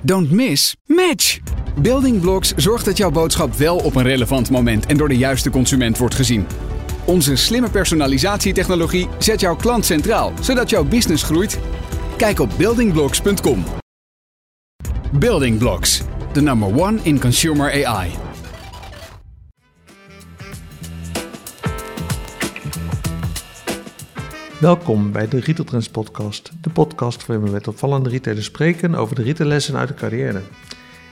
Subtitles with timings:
[0.00, 1.38] Don't miss, match!
[1.76, 5.50] Building Blocks zorgt dat jouw boodschap wel op een relevant moment en door de juiste
[5.50, 6.46] consument wordt gezien.
[7.04, 11.58] Onze slimme personalisatietechnologie zet jouw klant centraal, zodat jouw business groeit.
[12.16, 13.64] Kijk op buildingblocks.com.
[15.12, 16.02] Building Blocks,
[16.32, 18.27] the number one in consumer AI.
[24.60, 29.16] Welkom bij de Retail Trends podcast, de podcast waarin we met opvallende retailers spreken over
[29.16, 30.40] de retaillessen uit de carrière.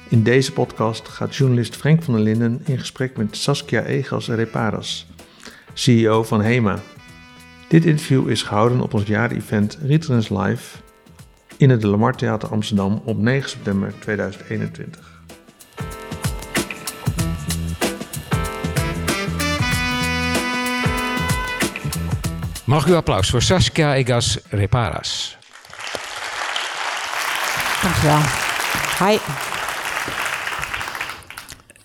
[0.08, 5.06] In deze podcast gaat journalist Frank van der Linden in gesprek met Saskia Egas Reparas,
[5.72, 6.78] CEO van HEMA.
[7.68, 10.76] Dit interview is gehouden op ons jaarevent Retail Trends Live
[11.56, 15.15] in het De Lamar Theater Amsterdam op 9 september 2021.
[22.66, 25.36] Mag u applaus voor Saskia Egas Reparas.
[27.82, 28.18] Dankjewel.
[28.98, 29.18] Hi.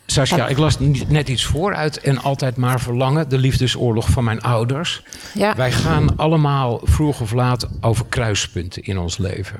[0.05, 4.41] Saskia, ik las net iets voor uit En Altijd Maar Verlangen, de liefdesoorlog van mijn
[4.41, 5.03] ouders.
[5.33, 5.55] Ja.
[5.55, 9.59] Wij gaan allemaal vroeg of laat over kruispunten in ons leven.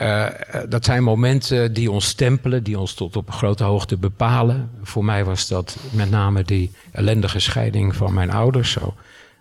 [0.00, 0.26] Uh,
[0.68, 4.70] dat zijn momenten die ons stempelen, die ons tot op grote hoogte bepalen.
[4.82, 8.70] Voor mij was dat met name die ellendige scheiding van mijn ouders.
[8.70, 8.94] Zo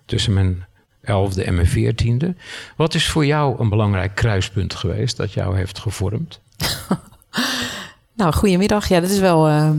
[0.06, 0.66] tussen mijn
[1.06, 2.38] 11e en mijn 14e.
[2.76, 6.40] Wat is voor jou een belangrijk kruispunt geweest dat jou heeft gevormd?
[8.14, 8.88] nou, goedemiddag.
[8.88, 9.70] Ja, dat is wel uh,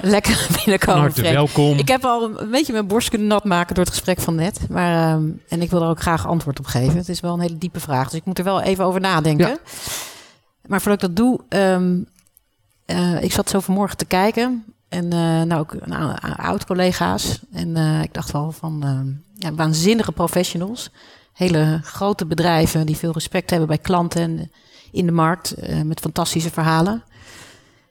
[0.00, 1.00] lekker binnenkomen.
[1.00, 1.78] Hartelijk welkom.
[1.78, 4.68] Ik heb al een beetje mijn borst kunnen nat maken door het gesprek van net.
[4.68, 6.96] Maar, uh, en ik wil er ook graag antwoord op geven.
[6.96, 9.48] Het is wel een hele diepe vraag, dus ik moet er wel even over nadenken.
[9.48, 9.58] Ja.
[10.66, 12.06] Maar voordat ik dat doe, um,
[12.86, 14.64] uh, ik zat zo vanmorgen te kijken.
[14.88, 15.76] En uh, nou ook
[16.36, 17.40] oud-collega's.
[17.52, 19.00] En uh, ik dacht wel van uh,
[19.38, 20.90] ja, waanzinnige professionals.
[21.32, 24.50] Hele grote bedrijven die veel respect hebben bij klanten en
[24.92, 25.54] in de markt.
[25.84, 27.02] met fantastische verhalen.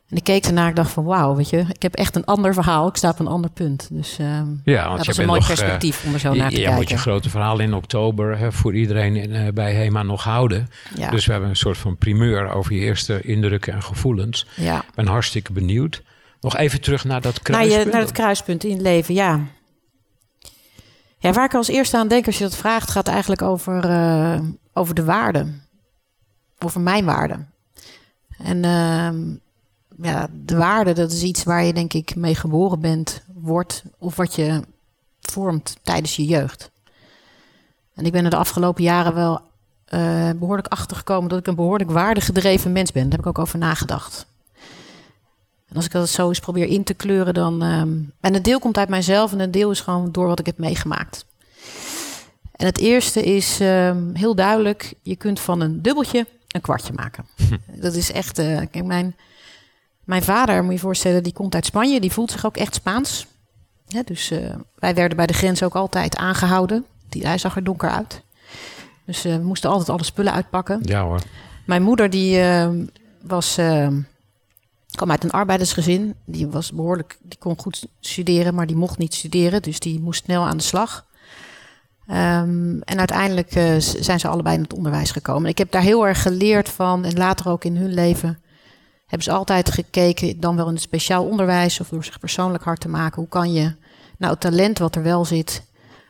[0.09, 2.53] En ik keek ernaar en dacht van wauw, weet je, ik heb echt een ander
[2.53, 2.87] verhaal.
[2.87, 3.87] Ik sta op een ander punt.
[3.91, 4.17] Dus
[4.63, 6.71] ja, dat is een mooi nog, perspectief om er zo naar te ja, kijken.
[6.71, 10.69] Je moet je grote verhaal in oktober hè, voor iedereen in, bij HEMA nog houden.
[10.95, 11.09] Ja.
[11.09, 14.47] Dus we hebben een soort van primeur over je eerste indrukken en gevoelens.
[14.55, 14.77] Ja.
[14.77, 16.01] Ik ben hartstikke benieuwd.
[16.47, 17.75] Nog even terug naar dat kruispunt.
[17.75, 19.39] Naar, je, naar het kruispunt in het leven, ja.
[21.17, 24.39] Ja, waar ik als eerste aan denk als je dat vraagt, gaat eigenlijk over, uh,
[24.73, 25.53] over de waarde.
[26.59, 27.45] Over mijn waarde.
[28.37, 29.35] En uh,
[30.07, 34.15] ja, de waarde, dat is iets waar je denk ik mee geboren bent, wordt, of
[34.15, 34.61] wat je
[35.19, 36.71] vormt tijdens je jeugd.
[37.93, 39.41] En ik ben er de afgelopen jaren wel
[39.89, 43.03] uh, behoorlijk achter gekomen dat ik een behoorlijk waardegedreven mens ben.
[43.03, 44.25] Daar heb ik ook over nagedacht.
[45.69, 47.61] En als ik dat zo eens probeer in te kleuren, dan.
[47.61, 50.45] Um, en een deel komt uit mijzelf en een deel is gewoon door wat ik
[50.45, 51.25] heb meegemaakt.
[52.51, 57.25] En het eerste is um, heel duidelijk: je kunt van een dubbeltje een kwartje maken.
[57.81, 58.39] Dat is echt.
[58.39, 59.15] Uh, kijk, mijn,
[60.03, 62.73] mijn vader, moet je je voorstellen, die komt uit Spanje, die voelt zich ook echt
[62.73, 63.27] Spaans.
[63.87, 66.85] Ja, dus uh, wij werden bij de grens ook altijd aangehouden.
[67.09, 68.21] Die, hij zag er donker uit.
[69.05, 70.79] Dus uh, we moesten altijd alle spullen uitpakken.
[70.83, 71.21] Ja hoor.
[71.65, 72.41] Mijn moeder, die
[73.21, 73.57] was
[74.95, 76.15] kwam uit een arbeidersgezin.
[76.25, 79.61] Die was behoorlijk, die kon goed studeren, maar die mocht niet studeren.
[79.61, 81.05] Dus die moest snel aan de slag.
[82.09, 85.49] Um, en uiteindelijk uh, zijn ze allebei in het onderwijs gekomen.
[85.49, 87.05] Ik heb daar heel erg geleerd van.
[87.05, 88.39] En later ook in hun leven
[89.05, 92.79] hebben ze altijd gekeken, dan wel in het speciaal onderwijs of door zich persoonlijk hard
[92.79, 93.21] te maken.
[93.21, 93.75] Hoe kan je
[94.17, 95.63] nou het talent wat er wel zit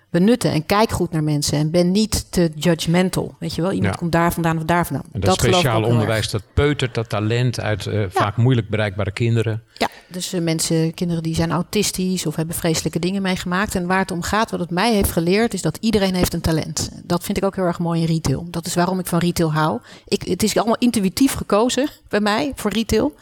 [0.10, 3.36] benutten en kijk goed naar mensen en ben niet te judgmental.
[3.40, 4.00] Weet je wel, iemand Ja.
[4.00, 5.06] komt daar vandaan of daar vandaan.
[5.12, 9.64] En dat, speciaal onderwijs, dat peutert dat talent uit eh, vaak moeilijk bereikbare kinderen.
[9.78, 13.76] Ja, dus eh, mensen, kinderen die zijn autistisch of hebben vreselijke dingen meegemaakt.
[13.76, 16.42] En waar het om gaat, wat het mij heeft geleerd, is dat iedereen heeft een
[16.42, 16.90] talent.
[17.04, 18.48] Dat vind ik ook heel erg mooi in retail.
[18.50, 19.80] Dat is waarom ik van retail hou.
[20.06, 23.14] Ik, het is allemaal intuïtief gekozen bij mij voor retail.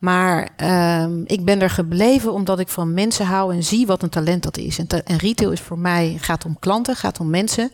[0.00, 4.08] Maar ehm, ik ben er gebleven omdat ik van mensen hou en zie wat een
[4.08, 4.78] talent dat is.
[4.78, 7.70] En, en retail is voor mij, gaat om klanten, gaat om mensen.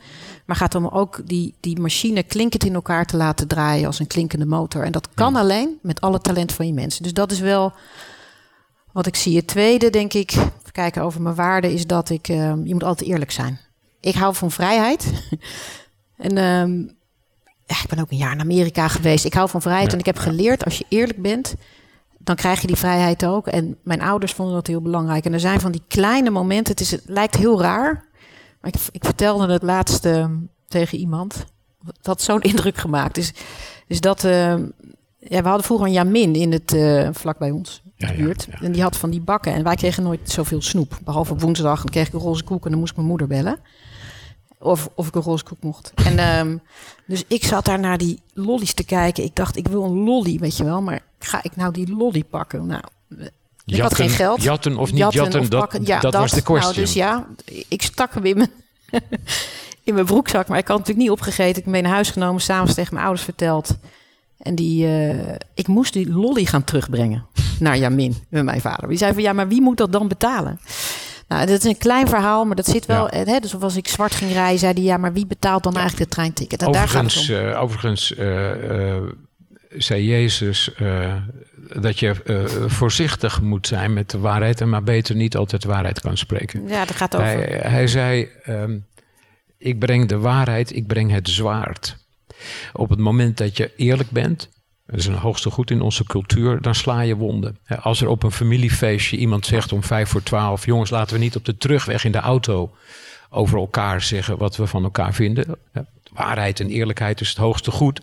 [0.47, 4.07] Maar gaat om ook die, die machine klinkend in elkaar te laten draaien als een
[4.07, 4.85] klinkende motor.
[4.85, 7.03] En dat kan alleen met alle talent van je mensen.
[7.03, 7.73] Dus dat is wel
[8.93, 9.37] wat ik zie.
[9.37, 12.85] Het tweede, denk ik, even kijken over mijn waarde, is dat ik, ehm, je moet
[12.85, 13.61] altijd eerlijk zijn.
[14.01, 15.13] Ik hou van vrijheid.
[16.17, 16.79] en ehm,
[17.67, 19.25] ja, ik ben ook een jaar in Amerika geweest.
[19.25, 21.55] Ik hou van vrijheid en ik heb geleerd, als je eerlijk bent,
[22.27, 23.47] dan krijg je die vrijheid ook.
[23.47, 25.25] En mijn ouders vonden dat heel belangrijk.
[25.25, 28.05] En er zijn van die kleine momenten, het, is, het lijkt heel raar,
[28.61, 30.35] maar ik, ik vertelde het laatst ehm,
[30.69, 31.45] tegen iemand.
[31.85, 33.15] Dat had zo'n indruk gemaakt.
[33.15, 33.33] Dus,
[33.87, 34.65] dus dat, ehm,
[35.19, 37.83] ja, we hadden vroeger een Jamin in het eh, vlak bij ons.
[37.97, 38.47] Ja, in de ja, buurt.
[38.51, 38.61] ja.
[38.61, 39.53] En die had van die bakken.
[39.53, 40.99] En wij kregen nooit zoveel snoep.
[41.05, 41.83] Behalve op woensdag.
[41.83, 43.59] Dan kreeg ik een roze koek en dan moest ik mijn moeder bellen.
[44.59, 45.93] Of, of ik een roze koek mocht.
[45.95, 46.57] En, ehm,
[47.07, 49.25] dus ik zat daar naar die lollies te kijken.
[49.25, 50.83] Ik dacht, ik wil een lolly, weet je wel.
[50.83, 52.67] Maar ga ik nou die lolly pakken?
[52.67, 52.83] Nou,
[53.65, 54.43] ik had geen geld.
[54.43, 55.79] Jatten of niet jatten, of dat.
[55.83, 56.85] Ja, dat, was de Nou, question.
[56.85, 57.27] dus ja,
[57.69, 58.51] ik stak hem in mijn,
[59.85, 60.49] in mijn broekzak.
[60.49, 61.49] Maar ik had natuurlijk niet opgegeten.
[61.49, 62.41] Ik heb hem mee naar huis genomen.
[62.41, 63.77] S'avonds tegen mijn ouders verteld.
[64.39, 67.27] En die, eh, ik moest die lolly gaan terugbrengen
[67.59, 68.89] naar Jamin, met mijn vader.
[68.89, 70.61] Die zei van, ja, maar wie moet dat dan betalen?
[71.29, 73.15] Nou, dat is een klein verhaal, maar dat zit wel...
[73.15, 73.25] Ja.
[73.25, 74.83] Hè, dus als ik zwart ging rijden, zei hij...
[74.83, 76.63] ja, maar wie betaalt dan eigenlijk de treinticket?
[76.63, 77.51] En daar gaat het Overigens, om.
[77.51, 79.03] eh, overigens eh, eh,
[79.71, 80.71] zei Jezus
[81.81, 82.15] dat je
[82.67, 84.61] voorzichtig moet zijn met de waarheid...
[84.61, 86.69] en maar beter niet altijd de waarheid kan spreken.
[86.69, 87.27] Ja, dat gaat over...
[87.27, 88.79] Hij, hij zei, ehm,
[89.59, 91.97] ik breng de waarheid, ik breng het zwaard.
[92.73, 94.49] Op het moment dat je eerlijk bent,
[94.87, 97.59] dat is een hoogste goed in onze cultuur, dan sla je wonden.
[97.81, 101.37] Als er op een familiefeestje iemand zegt om vijf voor twaalf, jongens laten we niet
[101.37, 102.71] op de terugweg in de auto
[103.31, 105.57] over elkaar zeggen wat we van elkaar vinden.
[106.13, 108.01] Waarheid en eerlijkheid is het hoogste goed.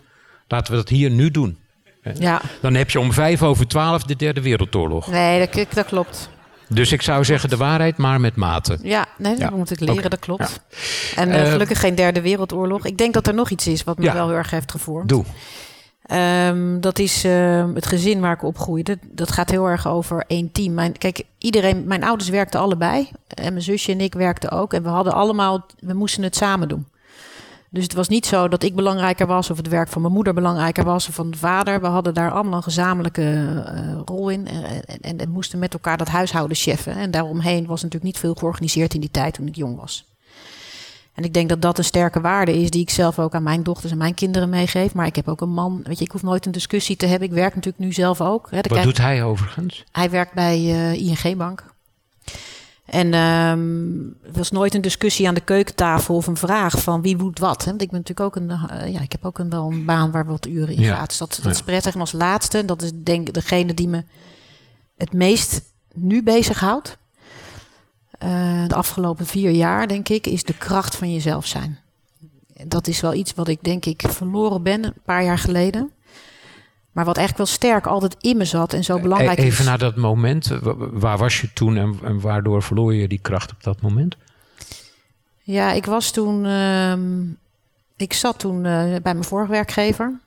[0.48, 1.58] Laten we dat hier nu doen.
[2.18, 5.06] Ja, Dan heb je om vijf over twaalf de derde wereldoorlog.
[5.06, 6.30] nee, dat, dat klopt.
[6.68, 8.78] Dus ik zou zeggen de waarheid, maar met mate.
[8.82, 10.60] Ja, nee, dat Ja, moet ik leren, dat klopt.
[11.16, 12.86] En eh, Eh, gelukkig geen derde wereldoorlog.
[12.86, 14.12] Ik denk dat er nog iets is wat me Ja.
[14.12, 15.08] wel heel erg heeft gevormd.
[15.08, 15.24] Doe.
[16.04, 18.98] Ehm, dat is ehm, het gezin waar ik opgroeide.
[19.10, 20.92] Dat gaat heel erg over één team.
[20.92, 23.08] Kijk, iedereen, mijn ouders werkten allebei.
[23.28, 24.72] En mijn zusje en ik werkten ook.
[24.72, 26.86] En we hadden allemaal, we moesten het samen doen.
[27.70, 30.34] Dus het was niet zo dat ik belangrijker was of het werk van mijn moeder
[30.34, 31.80] belangrijker was of van de vader.
[31.80, 35.72] We hadden daar allemaal een gezamenlijke eh, rol in en, en, en, en moesten met
[35.72, 36.94] elkaar dat huishouden cheffen.
[36.94, 40.13] En daaromheen was natuurlijk niet veel georganiseerd in die tijd toen ik jong was.
[41.14, 43.62] En ik denk dat dat een sterke waarde is die ik zelf ook aan mijn
[43.62, 44.94] dochters en mijn kinderen meegeef.
[44.94, 47.28] Maar ik heb ook een man, weet je, ik hoef nooit een discussie te hebben.
[47.28, 48.50] Ik werk natuurlijk nu zelf ook.
[48.50, 48.60] Hè.
[48.68, 49.84] Wat doet hij overigens?
[49.92, 51.64] hij werkt bij eh, ING Bank.
[52.84, 53.98] En ehm,
[54.32, 57.64] er was nooit een discussie aan de keukentafel of een vraag van wie moet wat.
[57.64, 57.70] Hè?
[57.70, 60.10] Want ik ben natuurlijk ook een, eh, ja, ik heb ook een, wel een baan
[60.10, 60.94] waar wat uren in Ja.
[60.96, 61.08] gaat.
[61.08, 61.50] Dus dat, dat Ja.
[61.50, 61.94] is prettig.
[61.94, 64.04] En als laatste, en dat is denk ik degene die me
[64.96, 65.62] het meest
[65.94, 66.96] nu bezighoudt.
[68.24, 71.78] Eh de afgelopen vier jaar, denk ik, is de kracht van jezelf zijn.
[72.66, 75.90] Dat is wel iets wat ik denk ik verloren ben een paar jaar geleden.
[76.92, 79.66] Maar wat eigenlijk wel sterk altijd in me zat en zo belangrijk E- Even is.
[79.66, 80.50] naar dat moment.
[80.50, 83.80] eh, wa- Waar was je toen en, en waardoor verloor je die kracht op dat
[83.80, 84.16] moment?
[85.42, 86.44] Ja, ik was toen.
[86.46, 87.22] ehm,
[87.96, 90.20] ik zat toen eh, bij mijn vorige werkgever.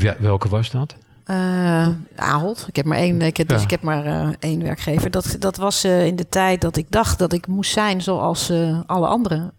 [0.00, 0.94] Wel- Welke was dat?
[1.30, 2.64] Eh Ahold.
[2.68, 5.10] Ik heb maar één, ik heb, dus ik heb maar eh, één werkgever.
[5.10, 8.52] Dat, dat was eh, in de tijd dat ik dacht dat ik moest zijn zoals
[8.86, 9.52] alle anderen.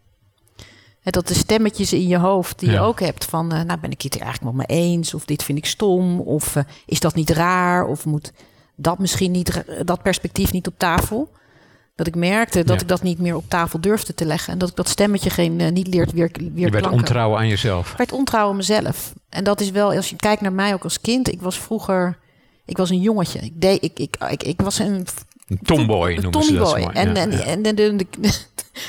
[1.04, 3.48] En dat de stemmetjes in je hoofd die je ook hebt van...
[3.48, 5.14] nou ben ik het er eigenlijk wel mee eens?
[5.14, 6.20] Of dit vind ik stom?
[6.20, 7.86] Of is dat niet raar?
[7.86, 8.34] Of moet
[8.76, 11.32] dat misschien niet, dat perspectief niet op tafel?
[12.04, 12.82] Dat ik merkte dat Ja.
[12.82, 14.54] ik dat niet meer op tafel durfde te leggen.
[14.54, 16.92] En dat ik dat stemmetje geen, eh, niet leert weer, weer Je werd klanken.
[17.00, 17.92] ontrouw aan jezelf.
[17.92, 19.14] Ik werd ontrouw aan mezelf.
[19.30, 21.32] En dat is wel, als je kijkt naar mij ook als kind.
[21.32, 22.18] Ik was vroeger,
[22.66, 23.40] ik was een jongetje.
[23.40, 25.06] Ik, deed, ik, ik, ik, ik was een
[25.48, 26.94] Een tomboy een noemen ze dat zo tomboy.
[26.94, 27.38] En, Ja, en, ja.
[27.40, 27.96] en de, de,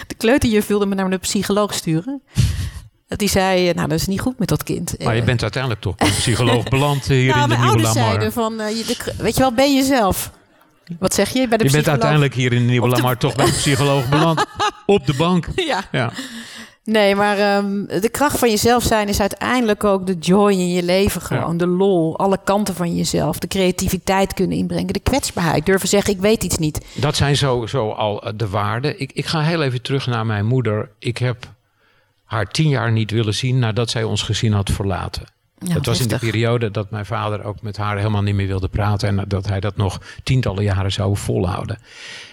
[0.07, 2.23] de, kleuterjuf wilde me naar de psycholoog sturen.
[3.17, 4.95] Die zei, nou dat is niet goed met dat kind.
[5.05, 7.67] Maar je Eh, bent uiteindelijk toch een psycholoog beland hier nou, in de mijn Nieuwe
[7.67, 8.11] ouders Lamar.
[8.11, 10.31] zeiden van, eh, je, de- weet je wel, ben jezelf.
[10.99, 11.49] Wat zeg je?
[11.49, 14.09] Bij de Je bent uiteindelijk hier in de Nieuwe de- Lamar toch bij een psycholoog
[14.09, 14.47] beland.
[14.87, 15.47] Op de bank.
[15.55, 15.81] Ja.
[15.93, 16.13] Ja.
[16.85, 20.83] Nee, maar ehm, de kracht van jezelf zijn is uiteindelijk ook de joy in je
[20.83, 21.21] leven.
[21.21, 23.39] Gewoon de lol, alle kanten van jezelf.
[23.39, 24.93] De creativiteit kunnen inbrengen.
[24.93, 25.67] De kwetsbaarheid.
[25.67, 26.87] Durven zeggen, ik weet iets niet.
[26.95, 29.01] Dat zijn zo, zo al eh, de waarden.
[29.01, 30.91] Ik, ik ga heel even terug naar mijn moeder.
[30.99, 31.37] Ik heb
[32.25, 35.23] haar tien jaar niet willen zien nadat zij ons gezin had verlaten.
[35.65, 38.47] Ja, dat was in de periode dat mijn vader ook met haar helemaal niet meer
[38.47, 39.09] wilde praten.
[39.09, 41.79] En dat hij dat nog tientallen jaren zou volhouden.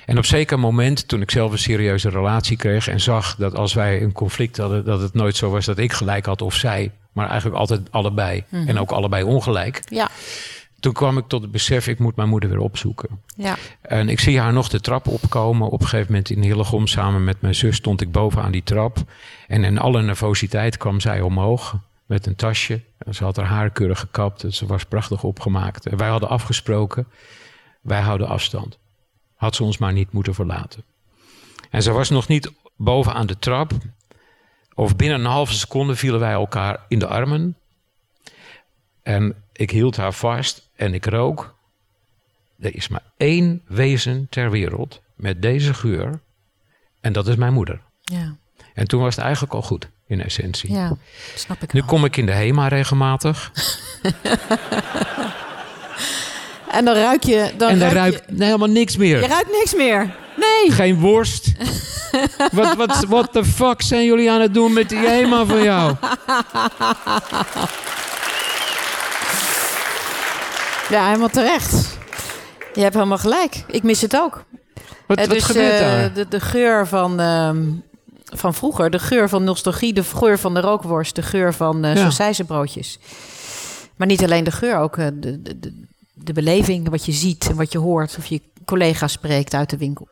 [0.05, 3.73] En op zeker moment, toen ik zelf een serieuze relatie kreeg en zag dat als
[3.73, 6.91] wij een conflict hadden, dat het nooit zo was dat ik gelijk had of zij,
[7.11, 8.43] maar eigenlijk altijd allebei.
[8.49, 8.67] Mhm.
[8.67, 9.81] En ook allebei ongelijk.
[9.85, 10.09] Ja,
[10.79, 13.09] Toen kwam ik tot het besef, ik moet mijn moeder weer opzoeken.
[13.35, 13.55] ja.
[13.81, 15.67] En ik zie haar nog de trap opkomen.
[15.69, 18.63] Op een gegeven moment in Hillegom samen met mijn zus stond ik boven aan die
[18.63, 18.97] trap.
[19.47, 21.75] En in alle nervositeit kwam zij omhoog
[22.09, 22.81] met een tasje.
[22.97, 24.45] En Ze had haar haar keurig gekapt.
[24.53, 25.85] Ze was prachtig opgemaakt.
[25.85, 27.07] En wij hadden afgesproken,
[27.81, 28.77] wij houden afstand.
[29.35, 30.83] Had ze ons maar niet moeten verlaten.
[31.69, 33.71] En ze was nog niet boven aan de trap.
[34.73, 37.57] Of binnen een halve seconde vielen wij elkaar in de armen.
[39.03, 41.55] En ik hield haar vast en ik rook.
[42.59, 46.19] Er is maar één wezen ter wereld met deze geur.
[47.01, 47.81] En dat is mijn moeder.
[48.01, 48.35] Ja,
[48.73, 50.71] En toen was het eigenlijk al goed, in essentie.
[50.71, 50.95] ja.
[51.35, 53.51] snap ik Nu kom ik in de HEMA regelmatig.
[56.71, 57.51] En dan ruik je...
[57.57, 59.19] Dan en daar ruik nee, helemaal niks je, meer.
[59.21, 60.15] je ruikt niks meer.
[60.35, 60.71] Nee.
[60.71, 61.51] Geen worst,
[62.51, 65.95] wat, wat, what the fuck zijn jullie aan het doen met die HEMA van jou?
[70.89, 71.97] Ja, helemaal terecht.
[72.73, 73.63] Je hebt helemaal gelijk.
[73.67, 74.43] Ik mis het ook.
[75.05, 76.13] Wat, wat gebeurt eh, daar?
[76.13, 77.65] De, de geur van, ehm,
[78.35, 81.95] van vroeger, de geur van nostalgie, de geur van de rookworst, de geur van uh,
[81.95, 82.99] sausijzenbroodjes.
[83.95, 87.49] Maar niet alleen de geur, ook eh, de, de, de, de beleving, wat je ziet
[87.49, 88.15] en wat je hoort.
[88.17, 90.07] Of je collega's spreekt uit de winkel.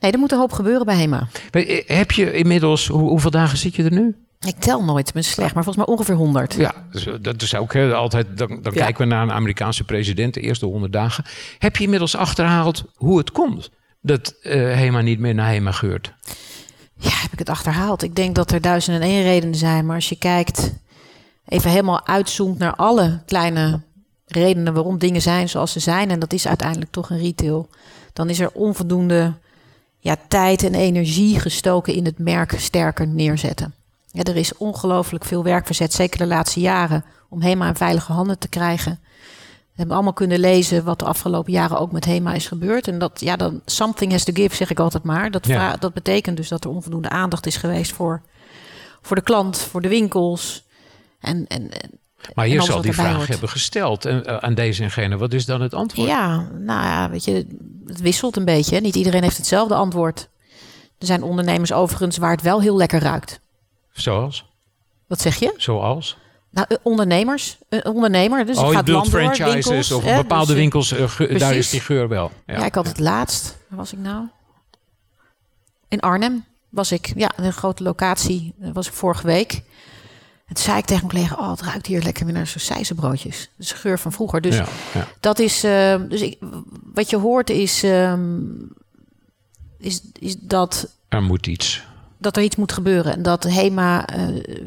[0.00, 1.28] Nee, er moet een hoop gebeuren bij HEMA.
[1.50, 4.16] Eh, Heb je inmiddels, hoe, hoeveel dagen zit je er nu?
[4.46, 6.54] Ik tel nooit, ben slecht, maar volgens mij ongeveer 100.
[6.54, 8.26] Ja, dus, dat is ook hè, altijd.
[8.38, 8.82] Dan, dan Ja.
[8.84, 11.24] kijken we naar een Amerikaanse president, de eerste honderd dagen.
[11.58, 16.12] Heb je inmiddels achterhaald hoe het komt dat HEMA niet meer naar HEMA geurt?
[17.34, 18.02] Ik het achterhaald.
[18.02, 19.86] Ik denk dat er duizend en één redenen zijn.
[19.86, 20.72] Maar als je kijkt,
[21.48, 23.80] even helemaal uitzoomt naar alle kleine
[24.26, 26.10] redenen waarom dingen zijn zoals ze zijn.
[26.10, 27.68] En dat is uiteindelijk toch een retail.
[28.12, 29.34] Dan is er onvoldoende
[29.98, 33.74] ja, tijd en energie gestoken in het merk sterker neerzetten.
[34.10, 38.12] Ja, er is ongelooflijk veel werk verzet, zeker de laatste jaren, om HEMA in veilige
[38.12, 38.98] handen te krijgen.
[39.74, 42.88] We hebben allemaal kunnen lezen wat de afgelopen jaren ook met HEMA is gebeurd.
[42.88, 45.30] En dat, ja, dan something has to give, zeg ik altijd maar.
[45.30, 45.76] Dat, Ja.
[45.76, 48.22] dat betekent dus dat er onvoldoende aandacht is geweest voor,
[49.02, 50.62] voor de klant, voor de winkels.
[51.20, 51.70] En, en,
[52.34, 55.16] Maar je zal die vraag hebben gesteld en, eh, aan deze en gene.
[55.16, 56.08] Wat is dan het antwoord?
[56.08, 57.46] ja, nou ja, weet je,
[57.86, 58.74] het wisselt een beetje.
[58.74, 58.80] Hè.
[58.80, 60.28] Niet iedereen heeft hetzelfde antwoord.
[60.98, 63.40] Er zijn ondernemers overigens waar het wel heel lekker ruikt.
[63.92, 64.44] Zoals?
[65.06, 65.54] Wat zeg je?
[65.56, 66.16] Zoals?
[66.54, 68.46] Nou, eh, ondernemers, een ondernemer.
[68.46, 71.38] Dus oh, het je gaat door, franchises winkels, of hè, bepaalde dus, eh, winkels, eh,
[71.38, 72.30] daar is die geur wel.
[72.46, 73.56] Ja, Ja, ik had het laatst.
[73.68, 74.26] Waar was ik nou?
[75.88, 77.12] In Arnhem was ik.
[77.16, 78.54] Ja, een grote locatie.
[78.56, 79.62] Daar was ik vorige week.
[80.46, 82.52] En toen zei ik tegen mijn collega, oh, het ruikt hier lekker weer naar.
[83.56, 84.40] Dus de geur van vroeger.
[84.40, 85.08] Dus ja, ja.
[85.20, 86.38] dat is, eh, dus ik,
[86.94, 88.40] wat je hoort is, ehm,
[89.78, 91.84] is, is dat, Er moet iets.
[92.24, 93.12] Dat er iets moet gebeuren.
[93.12, 94.26] En dat HEMA eh,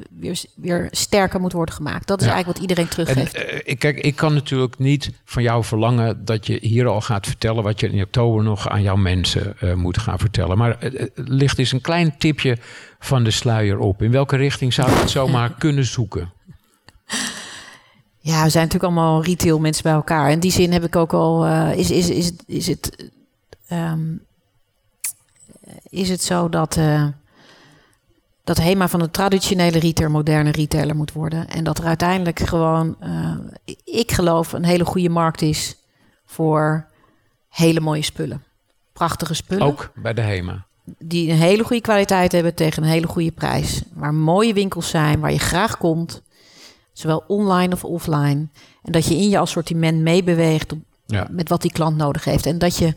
[0.10, 2.08] weer, weer sterker moet worden gemaakt.
[2.08, 2.34] Dat is Ja.
[2.34, 3.34] eigenlijk wat iedereen En, teruggeeft.
[3.36, 7.26] eh, ik, kijk, ik kan natuurlijk niet van jou verlangen dat je hier al gaat
[7.28, 10.58] vertellen wat je in oktober nog aan jouw mensen eh, moet gaan vertellen.
[10.58, 12.58] Maar eh, eh, ligt eens een klein tipje
[13.00, 14.02] van de sluier op.
[14.02, 16.32] In welke richting zou je het zomaar kunnen zoeken?
[18.20, 20.32] Ja, we zijn natuurlijk allemaal retail mensen bij elkaar.
[20.32, 21.46] In die zin heb ik ook al.
[21.46, 23.10] eh, is, is, is, het- is, het,
[23.68, 24.00] ehm,
[25.90, 26.78] is het zo dat.
[26.78, 27.08] eh,
[28.48, 31.48] dat HEMA van een traditionele retailer moderne retailer moet worden.
[31.48, 33.38] En dat er uiteindelijk gewoon, eh,
[33.84, 35.76] ik geloof, een hele goede markt is
[36.26, 36.88] voor
[37.50, 38.44] hele mooie spullen.
[38.94, 40.66] Prachtige spullen Ook bij de HEMA.
[41.00, 43.82] die een hele goede kwaliteit hebben tegen een hele goede prijs.
[43.94, 46.22] Waar mooie winkels zijn, waar je graag komt,
[46.94, 48.48] zowel online of offline.
[48.84, 50.74] En dat je in je assortiment meebeweegt
[51.06, 51.28] Ja.
[51.32, 52.46] met wat die klant nodig heeft.
[52.46, 52.96] En dat je,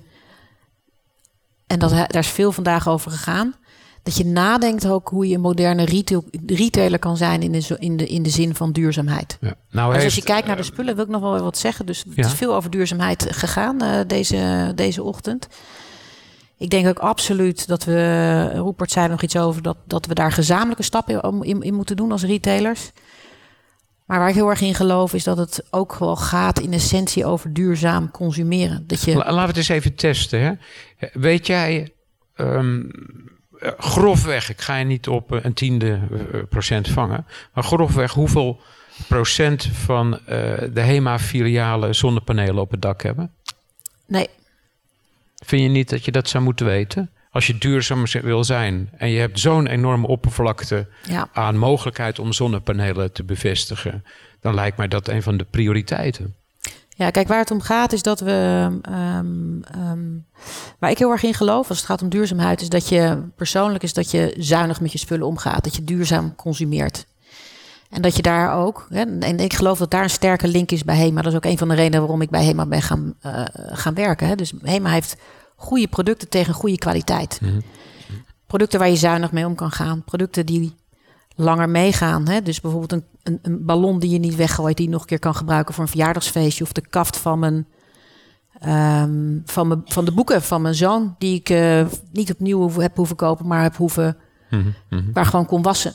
[1.67, 3.55] en dat, daar is veel vandaag over gegaan,
[4.03, 7.97] dat je nadenkt ook hoe je een moderne retail, retailer kan zijn in de, in,
[7.97, 9.39] de, in de zin van duurzaamheid.
[9.41, 9.55] Ja.
[9.71, 11.87] Nou Dus als je kijkt naar de spullen, wil ik nog wel wat zeggen.
[11.87, 12.27] Dus het Ja.
[12.27, 15.49] is veel over duurzaamheid gegaan eh, deze, deze ochtend.
[16.59, 20.15] Ik denk ook absoluut dat we, Roepert zei er nog iets over, dat, dat we
[20.15, 22.91] daar gezamenlijke stappen in, in, in moeten doen als retailers.
[24.07, 27.25] Maar waar ik heel erg in geloof is dat het ook wel gaat in essentie
[27.27, 28.85] over duurzaam consumeren.
[28.87, 30.41] Dat je, La- laten we het eens even testen.
[30.41, 30.53] Hè.
[31.13, 31.93] Weet jij,
[32.35, 32.85] ehm, eh,
[33.79, 38.61] grofweg, ik ga je niet op eh, een tiende eh, procent vangen, maar grofweg hoeveel
[39.09, 40.25] procent van eh,
[40.73, 43.33] de HEMA-filialen zonnepanelen op het dak hebben?
[44.07, 44.29] nee,
[45.45, 47.11] Vind je niet dat je dat zou moeten weten?
[47.31, 51.29] Als je duurzaam wil zijn en je hebt zo'n enorme oppervlakte ja.
[51.33, 54.05] aan mogelijkheid om zonnepanelen te bevestigen,
[54.41, 56.35] dan lijkt mij dat een van de prioriteiten.
[57.01, 58.69] Ja, kijk, waar het om gaat is dat we.
[58.83, 60.09] ehm, ehm,
[60.79, 63.83] waar ik heel erg in geloof als het gaat om duurzaamheid, is dat je persoonlijk
[63.83, 65.65] is dat je zuinig met je spullen omgaat.
[65.65, 67.07] Dat je duurzaam consumeert.
[67.91, 68.87] En dat je daar ook.
[68.89, 71.23] Hè, en ik geloof dat daar een sterke link is bij HEMA.
[71.23, 73.95] Dat is ook een van de redenen waarom ik bij HEMA ben gaan, eh, gaan
[73.95, 74.27] werken.
[74.27, 74.35] Hè.
[74.35, 75.17] Dus HEMA heeft
[75.57, 77.41] goede producten tegen goede kwaliteit.
[78.47, 80.03] Producten waar je zuinig mee om kan gaan.
[80.05, 80.75] Producten die
[81.35, 82.29] langer meegaan.
[82.29, 82.43] Hè?
[82.43, 85.19] Dus bijvoorbeeld een, een, een ballon die je niet weggooit, die je nog een keer
[85.19, 86.65] kan gebruiken voor een verjaardagsfeestje.
[86.65, 87.67] Of de kaft van mijn,
[88.61, 92.77] ehm, van, mijn, van de boeken van mijn zoon, die ik eh, niet opnieuw hoef-
[92.77, 94.17] heb hoeven kopen, maar heb hoeven,
[94.51, 95.13] Mhm, mhm.
[95.13, 95.93] waar gewoon kon wassen.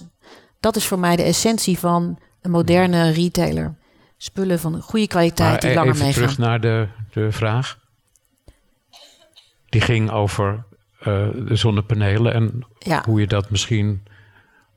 [0.59, 3.75] Dat is voor mij de essentie van een moderne retailer.
[4.17, 6.21] Spullen van goede kwaliteit Maar die e- langer even meegaan.
[6.23, 7.77] terug naar de, de vraag.
[9.69, 10.65] Die ging over
[10.99, 13.03] eh, de zonnepanelen en Ja.
[13.05, 14.03] hoe je dat misschien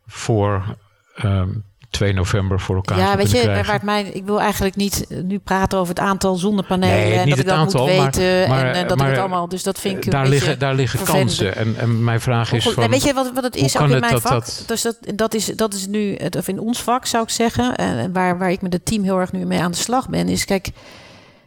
[0.08, 0.76] voor
[1.14, 1.48] ehm,
[1.90, 3.64] 2 november voor elkaar Ja, weet je, krijgen.
[3.64, 7.18] waar het mij, ik wil eigenlijk niet eh, nu praten over het aantal zonnepanelen Nee,
[7.18, 9.48] en dat ik dat aantal, moet weten maar- en eh, dat maar, ik het allemaal.
[9.48, 11.24] Dus dat vind ik daar, liggen, daar liggen vervelend.
[11.26, 11.56] kansen.
[11.56, 12.90] En, en mijn vraag is Goed, van...
[12.90, 14.32] weet je wat, wat het is ook in het mijn dat vak?
[14.32, 17.30] dat- Dus dat, dat, is, dat is nu, het, of in ons vak zou ik
[17.30, 20.08] zeggen, en waar, waar ik met het team heel erg nu mee aan de slag
[20.08, 20.70] ben, is kijk,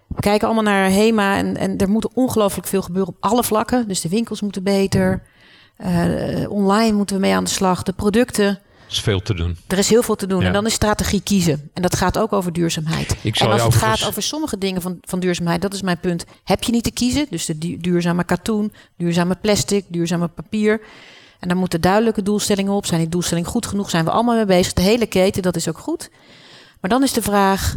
[0.07, 3.87] we kijken allemaal naar HEMA en, en er moet ongelooflijk veel gebeuren op alle vlakken.
[3.87, 5.23] Dus de winkels moeten beter,
[5.81, 8.59] eh, online moeten we mee aan de slag, de producten.
[8.89, 9.57] is veel te doen.
[9.67, 10.39] Er is heel veel te doen.
[10.41, 10.47] Ja.
[10.47, 11.69] En dan is strategie kiezen.
[11.73, 13.15] En dat gaat ook over duurzaamheid.
[13.21, 16.25] Ik en als het gaat over sommige dingen van, van duurzaamheid, dat is mijn punt.
[16.43, 17.25] Heb je niet te kiezen?
[17.29, 20.81] Dus de du- duurzame katoen, duurzame plastic, duurzame papier.
[21.39, 22.85] En daar moeten duidelijke doelstellingen op.
[22.85, 23.89] Zijn die doelstellingen goed genoeg?
[23.89, 24.73] Zijn we allemaal mee bezig?
[24.73, 26.09] De hele keten, dat is ook goed.
[26.81, 27.75] Maar dan is de vraag: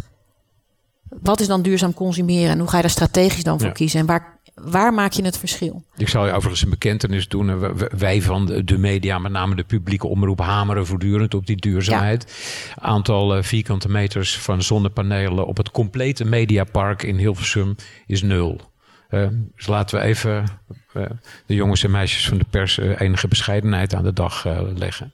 [1.08, 2.50] wat is dan duurzaam consumeren?
[2.50, 3.74] En hoe ga je daar strategisch dan voor Ja.
[3.74, 4.00] kiezen?
[4.00, 5.84] En waar, waar maak je het verschil?
[5.96, 7.74] Ik zal je overigens een bekentenis doen.
[7.96, 12.44] Wij van de- media, met name de publieke omroep, hameren voortdurend op die duurzaamheid.
[12.78, 17.74] Aantal eh, vierkante meters van zonnepanelen op het complete mediapark in Hilversum
[18.06, 18.60] is nul.
[19.08, 20.44] Eh, dus laten we even
[20.92, 21.02] eh,
[21.46, 24.44] de jongens en meisjes van de pers enige bescheidenheid aan de dag
[24.76, 25.12] leggen.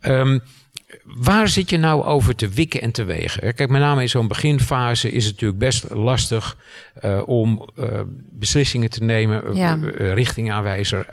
[0.00, 0.38] Ehm,
[1.04, 3.54] waar zit je nou over te wikken en te wegen?
[3.54, 6.56] Kijk, met name in zo'n beginfase is het natuurlijk best lastig
[6.94, 9.78] eh, om eh, beslissingen te nemen, eh, Ja.
[10.14, 11.06] richtingaanwijzer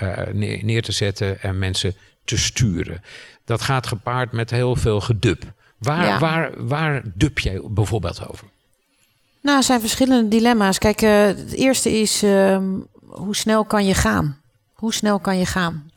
[0.64, 3.02] neer, te zetten en mensen te sturen.
[3.46, 5.44] Dat gaat gepaard met heel veel gedub.
[5.78, 6.20] Waar, Ja.
[6.20, 8.48] waar, waar dub jij bijvoorbeeld over?
[9.42, 10.78] Nou, er zijn verschillende dilemma's.
[10.78, 12.66] Kijk, het eerste is ehm,
[13.06, 14.38] hoe snel kan je gaan?
[14.74, 15.92] Hoe snel kan je gaan?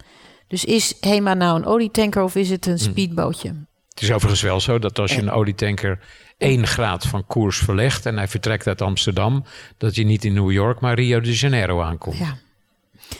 [0.47, 3.55] Dus is HEMA nou een olietanker of is het een speedbootje?
[3.99, 5.99] Het is overigens wel zo dat als je een olietanker
[6.37, 9.45] één graad van koers verlegt en hij vertrekt uit Amsterdam,
[9.77, 12.19] dat je niet in New York, maar Rio de Janeiro aankomt.
[12.19, 12.37] Ja,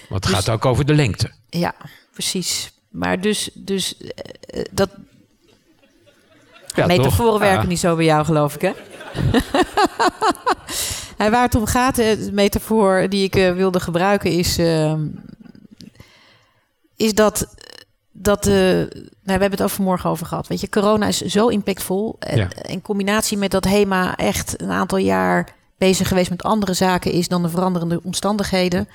[0.09, 1.31] Want het gaat ook over de lengte.
[1.49, 1.75] ja
[2.13, 2.73] precies.
[2.89, 4.09] Maar dus, dus eh,
[4.61, 4.91] eh, dat
[6.75, 7.41] Ja, metaforen toch?
[7.41, 8.73] werken niet zo bij jou, geloof ik, hè?
[11.25, 15.07] en waar het om gaat, eh, de metafoor die ik wilde gebruiken, is, ehm,
[16.97, 17.55] is dat,
[18.21, 18.89] dat eh, nou,
[19.23, 20.47] we hebben het over morgen over gehad.
[20.47, 22.17] Weet je, corona is zo impactvol.
[22.19, 22.49] En Ja.
[22.63, 25.49] in combinatie met dat HEMA echt een aantal jaar
[25.79, 28.89] bezig geweest met andere zaken is dan de veranderende omstandigheden.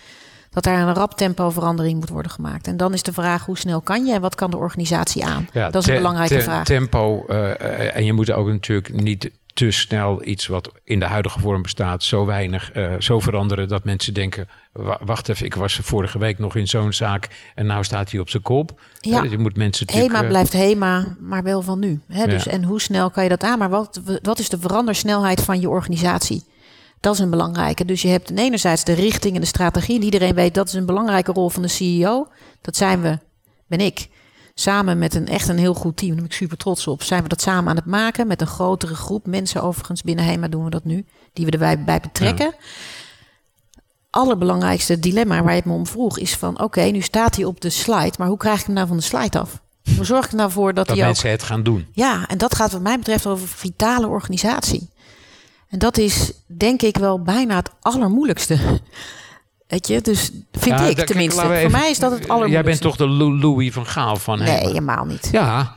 [0.49, 2.67] Dat daar een rap tempo verandering moet worden gemaakt.
[2.67, 5.47] En dan is de vraag hoe snel kan je en wat kan de organisatie aan?
[5.53, 6.65] Ja, dat is een belangrijke te- vraag.
[6.65, 7.25] Tempo.
[7.27, 11.39] eh, eh, en je moet ook natuurlijk niet te snel iets wat in de huidige
[11.39, 15.79] vorm bestaat, zo weinig, eh, zo veranderen dat mensen denken: "Wa- wacht even, ik was
[15.81, 18.81] vorige week nog in zo'n zaak en nou staat hij op zijn kop.
[18.99, 19.23] Ja.
[19.23, 19.87] Je moet mensen.
[19.91, 22.01] HEMA eh, blijft HEMA, maar wel van nu.
[22.07, 22.27] Hè?
[22.27, 22.47] Dus.
[22.47, 23.59] En hoe snel kan je dat aan?
[23.59, 26.43] Maar wat, wat is de verandersnelheid van je organisatie?
[26.99, 27.85] Dat is een belangrijke.
[27.85, 29.95] Dus je hebt en enerzijds de richting en de strategie.
[29.97, 32.27] En iedereen weet dat is een belangrijke rol van de CEO.
[32.61, 33.19] Dat zijn we,
[33.67, 34.07] ben ik.
[34.55, 37.03] Samen met een echt een heel goed team, daar ben ik super trots op.
[37.03, 40.47] Zijn we dat samen aan het maken met een grotere groep mensen overigens binnen HEMA
[40.47, 41.05] doen we dat nu.
[41.33, 42.55] Die we erbij bij betrekken.
[44.09, 46.61] Allerbelangrijkste dilemma waar je het me om vroeg is van...
[46.61, 49.03] oké, nu staat hij op de slide, maar hoe krijg ik hem nou van de
[49.03, 49.61] slide af?
[49.95, 51.03] Hoe zorg ik er nou voor dat, dat ook...
[51.03, 51.87] mensen het gaan doen.
[51.91, 54.89] Ja, en dat gaat wat mij betreft over vitale organisatie.
[55.69, 58.57] En dat is denk ik wel bijna het allermoeilijkste.
[59.67, 61.41] Weet je, dus vind Ja, ik dat- tenminste.
[61.61, 62.83] Voor mij is dat het Jij allermoeilijkste.
[62.83, 64.67] bent toch de Lou- Louis van Gaal van Nee, HEMA?
[64.67, 65.29] helemaal niet.
[65.31, 65.75] Ja.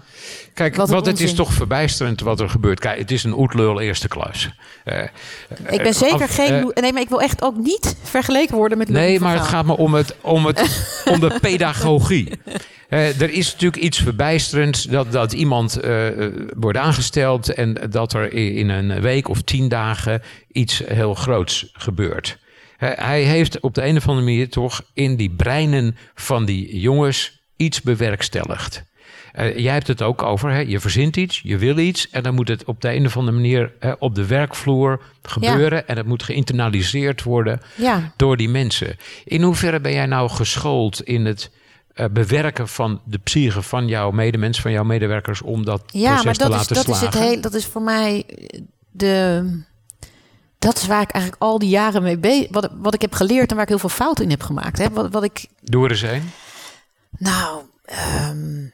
[0.54, 2.80] Kijk, Wat het is toch verbijsterend wat er gebeurt.
[2.80, 4.48] Kijk, het is een oetlul eerste klas.
[4.84, 5.02] Eh,
[5.70, 6.72] Ik ben zeker af- geen...
[6.72, 9.46] eh, nee, maar ik wil echt ook niet vergeleken worden met Louis Nee, maar het
[9.46, 10.60] gaat me om, het, om, het,
[11.12, 12.30] om de pedagogie.
[12.88, 16.06] Eh, er is natuurlijk iets verbijsterends dat, dat iemand eh,
[16.56, 20.22] wordt aangesteld en dat er in een week of tien dagen
[20.52, 22.38] iets heel groots gebeurt.
[22.76, 27.44] Hij heeft op de een of andere manier toch in die breinen van die jongens
[27.56, 28.84] iets bewerkstelligd.
[29.36, 30.58] Eh, jij hebt het ook over, hè?
[30.58, 33.36] je verzint iets, je wil iets en dan moet het op de een of andere
[33.36, 38.96] manier eh, op de werkvloer gebeuren en het moet geïnternaliseerd worden Ja, door die mensen.
[39.24, 41.50] In hoeverre ben jij nou geschoold in het
[41.94, 46.24] eh, bewerken van de psyche van jouw medemens, van jouw medewerkers, om dat ja proces
[46.24, 47.20] maar te dat is, laten dat is slagen?
[47.20, 47.40] het heel...
[47.40, 48.24] Dat is voor mij
[48.90, 49.44] de...
[50.66, 52.46] Dat is waar ik eigenlijk al die jaren mee bezig...
[52.50, 54.78] Wat, wat ik heb geleerd en waar ik heel veel fouten in heb gemaakt.
[54.78, 54.90] Hè?
[54.90, 56.30] Wat, wat ik Doe er eens een.
[57.18, 58.66] Nou, ehm,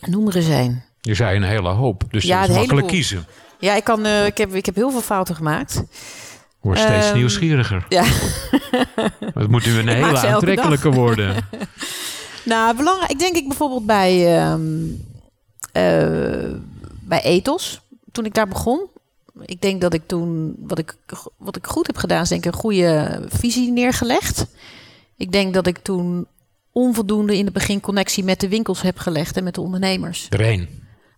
[0.00, 0.82] noem er eens een.
[1.00, 3.26] Je zei een hele hoop, dus Ja, dat is makkelijk kiezen.
[3.58, 5.82] Ja, ik, kan, eh, ik, heb, ik heb heel veel fouten gemaakt.
[6.60, 7.86] Word steeds Ehm, nieuwsgieriger.
[7.88, 8.04] Ja.
[9.40, 11.36] Het moet nu een hele aantrekkelijke worden.
[12.44, 13.10] Nou, belangrijk.
[13.10, 14.38] Ik denk ik bijvoorbeeld bij,
[15.72, 16.54] eh,
[17.00, 17.80] bij Ethos,
[18.12, 18.88] toen ik daar begon.
[19.44, 20.96] Ik denk dat ik toen, wat ik,
[21.36, 24.46] wat ik goed heb gedaan, is denk ik een goede visie neergelegd.
[25.16, 26.26] Ik denk dat ik toen
[26.72, 30.26] onvoldoende in het begin connectie met de winkels heb gelegd en met de ondernemers.
[30.30, 30.68] Er één.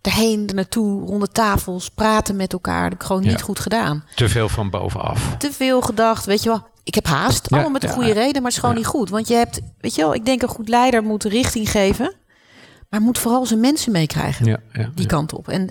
[0.01, 2.81] erheen, er naartoe, ronde tafels, praten met elkaar.
[2.81, 4.03] Dat heb ik gewoon niet goed gedaan.
[4.15, 5.35] Te veel van bovenaf.
[5.37, 6.67] Te veel gedacht, weet je wel.
[6.83, 8.85] Ik heb haast, Ja, allemaal met een ja, goede reden, maar het is gewoon niet
[8.85, 9.09] goed.
[9.09, 12.13] Want je hebt, weet je wel, ik denk een goed leider moet richting geven,
[12.93, 15.05] maar moet vooral zijn mensen meekrijgen Ja, ja, die ja.
[15.07, 15.47] kant op.
[15.47, 15.69] En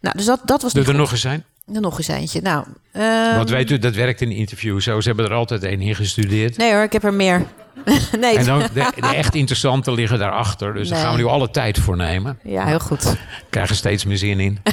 [0.00, 0.98] nou, dus dat, dat was Doe er goed.
[0.98, 1.44] nog eens zijn.
[1.74, 2.40] Er nog eens eentje.
[2.40, 5.00] Nou, ehm, Want weet u, dat werkt in interviews zo.
[5.00, 6.56] Ze hebben er altijd één in gestudeerd.
[6.56, 7.46] Nee hoor, ik heb er meer.
[8.20, 8.36] nee.
[8.38, 10.74] En dan, de, de echt interessante liggen daarachter.
[10.74, 11.06] Dus daar Nee.
[11.06, 12.38] gaan we nu alle tijd voor nemen.
[12.42, 13.16] Ja, heel goed.
[13.50, 14.58] Krijgen steeds meer zin in.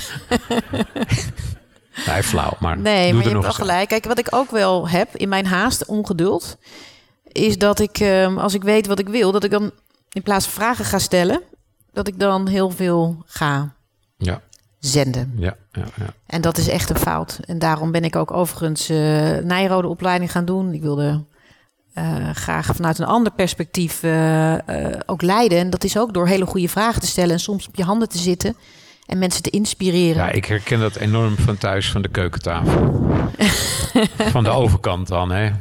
[2.05, 3.87] Nee, flauw, maar Nee, doe maar je nog hebt wel gelijk.
[3.89, 6.57] Kijk, wat ik ook wel heb in mijn haast, ongeduld,
[7.27, 9.71] is dat ik, ehm, als ik weet wat ik wil, dat ik dan
[10.11, 11.41] in plaats van vragen ga stellen,
[12.03, 13.73] dat ik dan heel veel ga
[14.17, 14.41] Ja,
[14.79, 15.33] zenden.
[15.37, 16.13] ja, ja, ja.
[16.25, 17.39] En dat is echt een fout.
[17.45, 20.73] En daarom ben ik ook overigens eh Nijrode opleiding gaan doen.
[20.73, 21.23] Ik wilde
[21.93, 24.55] eh, graag vanuit een ander perspectief eh,
[25.05, 25.57] ook leiden.
[25.57, 28.09] En dat is ook door hele goede vragen te stellen en soms op je handen
[28.09, 28.55] te zitten
[29.05, 30.23] en mensen te inspireren.
[30.23, 33.07] Ja, ik herken dat enorm van thuis van de keukentafel.
[34.35, 35.51] van de overkant dan, hè.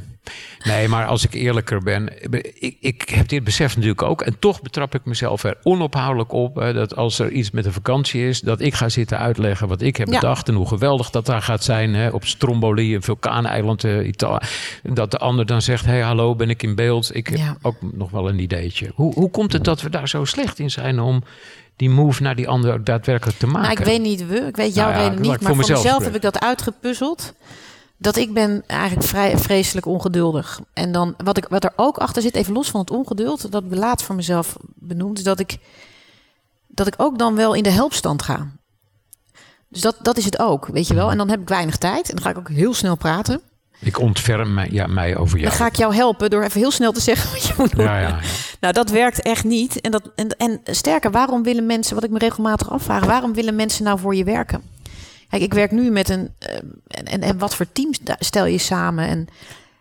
[0.64, 2.12] Nee, maar als ik eerlijker ben,
[2.60, 4.22] ik, ik heb dit besef natuurlijk ook.
[4.22, 6.54] En toch betrap ik mezelf er onophoudelijk op.
[6.56, 9.82] Hè, dat als er iets met een vakantie is, dat ik ga zitten uitleggen wat
[9.82, 10.14] ik heb Ja.
[10.20, 10.48] bedacht.
[10.48, 11.94] En hoe geweldig dat daar gaat zijn.
[11.94, 14.46] Hè, op Stromboli, een vulkaaneiland Italië.
[14.82, 17.14] Dat de ander dan zegt, hey, hallo, ben ik in beeld?
[17.14, 17.56] Ik heb Ja.
[17.62, 18.90] ook nog wel een ideetje.
[18.94, 21.22] Hoe, hoe komt het dat we daar zo slecht in zijn om
[21.76, 23.62] die move naar die ander daadwerkelijk te maken?
[23.68, 25.56] Nou, ik weet niet we, ik weet jouw Nou ja, reden niet, maar voor voor
[25.56, 27.34] mezelf mezelf heb ik dat uitgepuzzeld.
[28.00, 30.61] Dat ik ben eigenlijk vrij vreselijk ongeduldig.
[30.72, 33.64] En dan wat, ik, wat er ook achter zit, even los van het ongeduld, dat
[33.64, 35.58] ik laatst voor mezelf benoemd, is dat ik,
[36.66, 38.46] dat ik ook dan wel in de helpstand ga.
[39.68, 41.11] Dus dat, dat is het ook, weet je wel.
[41.11, 43.40] En dan heb ik weinig tijd en dan ga ik ook heel snel praten.
[43.80, 45.48] Ik ontferm mij, ja, mij over jou.
[45.48, 47.84] Dan ga ik jou helpen door even heel snel te zeggen wat je moet doen.
[47.84, 48.20] Ja, ja, ja.
[48.61, 49.80] Nou, dat werkt echt niet.
[49.80, 53.56] En, dat, en, en sterker, waarom willen mensen, wat ik me regelmatig afvraag, waarom willen
[53.56, 54.62] mensen nou voor je werken?
[55.28, 56.30] Kijk, ik werk nu met een.
[56.38, 56.54] eh,
[56.88, 59.06] en, en, en wat voor teams stel je samen?
[59.08, 59.26] En,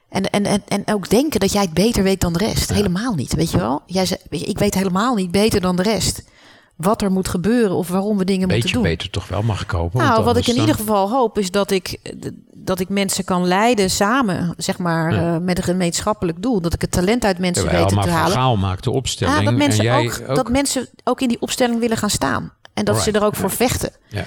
[0.10, 2.70] en, en, en, en ook denken dat jij het beter weet dan de rest.
[2.74, 3.82] Helemaal niet, weet je wel?
[3.86, 6.24] Jij zei, ik weet helemaal niet beter dan de rest.
[6.76, 8.92] Wat er moet gebeuren of waarom we dingen Beetje moeten doen.
[8.92, 10.00] beter toch wel, mag ik hopen.
[10.00, 11.98] Nou, wat ik in ieder geval hoop is dat ik,
[12.54, 15.34] dat ik mensen kan leiden samen, zeg maar, Ja.
[15.36, 16.62] eh, met een gemeenschappelijk doel.
[16.62, 18.32] Dat ik het talent uit mensen weet te maar halen.
[18.32, 19.38] Gaal maakt de opstelling.
[19.38, 22.54] Ja, dat mensen, en jij ook, dat mensen ook in die opstelling willen gaan staan.
[22.74, 23.92] En dat ze er ook voor vechten.
[24.08, 24.26] Ja.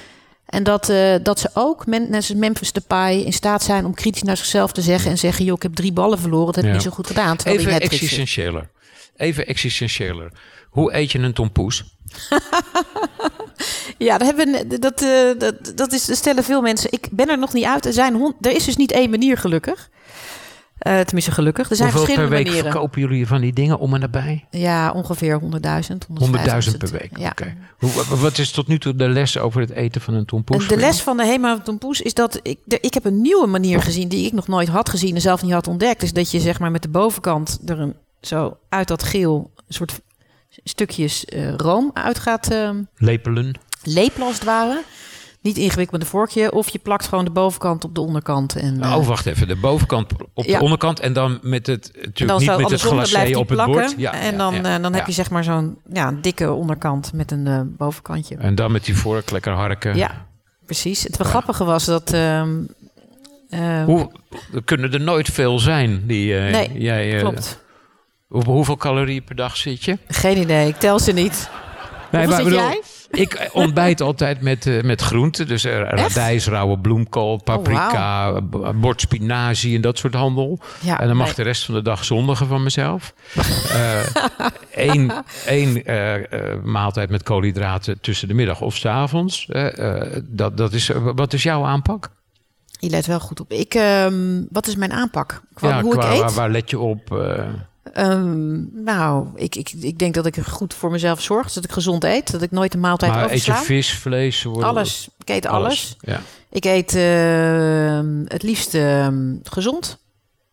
[0.50, 4.36] En dat, eh, dat ze ook, net Memphis Depay, in staat zijn om kritisch naar
[4.36, 5.10] zichzelf te zeggen.
[5.10, 6.46] En zeggen, joh, ik heb drie ballen verloren.
[6.46, 6.76] Dat heb ik Ja.
[6.76, 7.36] niet zo goed gedaan.
[7.44, 8.70] Even existentiëler.
[9.16, 10.32] Even existentiëler.
[10.70, 11.84] Hoe eet je een tompoes?
[13.98, 16.92] Ja, dat, hebben, we- dat, eh, dat, dat, is, stellen veel mensen.
[16.92, 17.86] Ik ben er nog niet uit.
[17.86, 19.88] Er, zijn hond, er is dus niet één manier gelukkig.
[20.80, 21.70] Eh, tenminste gelukkig.
[21.70, 22.72] Er zijn Hoeveel per verschillende week manieren.
[22.72, 24.46] verkopen jullie van die dingen om en nabij?
[24.50, 26.06] Ja, ongeveer 100.000.
[26.08, 26.90] 100.000 per 150.000.
[26.90, 27.18] week.
[27.18, 27.32] Ja.
[27.78, 30.68] Hoe- Wat is tot nu toe de les over het eten van een tompoes?
[30.68, 33.82] De les van de Hema Tompoes is dat ik, de- ik heb een nieuwe manier
[33.82, 36.02] gezien die ik nog nooit had gezien en zelf niet had ontdekt.
[36.02, 39.74] Is dat je zeg maar met de bovenkant er een zo uit dat geel een
[39.74, 40.00] soort
[40.64, 43.58] stukjes eh, room uit gaat eh, Lepelen.
[43.82, 44.82] lepelen als het ware.
[45.42, 46.52] Niet ingewikkeld met een vorkje.
[46.52, 48.56] Of je plakt gewoon de bovenkant op de onderkant.
[48.56, 49.48] En, eh, Oh, wacht even.
[49.48, 51.00] De bovenkant op de onderkant.
[51.00, 53.74] En dan met het, natuurlijk niet met het glacé op het plakken.
[53.74, 53.94] bord.
[53.96, 57.30] Ja, en dan, ja, eh, dan heb je zeg maar zo'n ja, dikke onderkant met
[57.30, 58.36] een eh, bovenkantje.
[58.36, 59.96] En dan met die vork lekker harken.
[59.96, 60.26] Ja,
[60.66, 61.02] precies.
[61.02, 62.12] Het grappige was dat...
[62.12, 62.58] ehm,
[63.50, 64.10] eh, Hoe,
[64.54, 66.06] er kunnen er nooit veel zijn.
[66.06, 67.58] Die, Nee, jij, klopt.
[68.28, 69.98] Op hoeveel calorieën per dag zit je?
[70.08, 70.68] Geen idee.
[70.68, 71.50] Ik tel ze niet.
[72.10, 72.82] Nee, Hoeveel maar zit bedoel, jij?
[73.10, 75.46] Ik ontbijt altijd met, eh, met groenten.
[75.46, 80.58] Dus eh, radijs, rauwe bloemkool, Oh, paprika, b- bord spinazie en dat soort handel.
[80.80, 81.34] Ja, en dan mag nee.
[81.34, 83.14] de rest van de dag zondigen van mezelf.
[84.74, 85.12] Eén
[85.46, 89.48] één eh, eh, maaltijd met koolhydraten tussen de middag of s avonds.
[90.22, 92.10] Dat, dat is, wat is jouw aanpak?
[92.78, 93.52] Je let wel goed op.
[93.52, 95.40] Ik, ehm, wat is mijn aanpak?
[95.54, 96.20] Qua hoe qua- ik eet?
[96.20, 97.12] Waar, waar let je op?
[97.18, 97.44] eh?
[97.82, 101.44] Ehm, nou, ik, ik, ik denk dat ik goed voor mezelf zorg.
[101.44, 102.30] Dus dat ik gezond eet.
[102.32, 103.66] Dat ik nooit een maaltijd maar eet je oversla.
[103.66, 104.42] vis, vlees?
[104.42, 105.08] worden- Alles.
[105.18, 105.96] Ik eet alles.
[106.00, 106.20] Ja.
[106.50, 109.98] Ik eet ehm, het liefst ehm, gezond.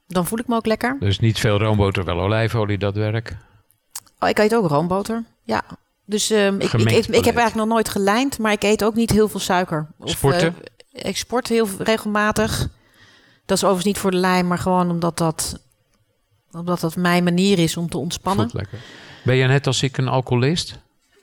[0.07, 0.97] Dan voel ik me ook lekker.
[0.99, 3.37] Dus niet veel roomboter, wel olijfolie, dat werk.
[4.19, 5.23] Oh, ik eet ook roomboter.
[5.43, 5.63] Ja.
[6.05, 9.09] Dus ik, ik, eet, ik heb eigenlijk nog nooit gelijnd, maar ik eet ook niet
[9.11, 9.87] heel veel suiker.
[10.03, 10.55] Sporten?
[10.91, 12.67] eh, ik sport heel regelmatig.
[13.45, 15.59] Dat is overigens niet voor de lijn, maar gewoon omdat dat,
[16.57, 18.51] omdat dat mijn manier is om te ontspannen.
[19.23, 20.79] Ben je net als ik een alcoholist?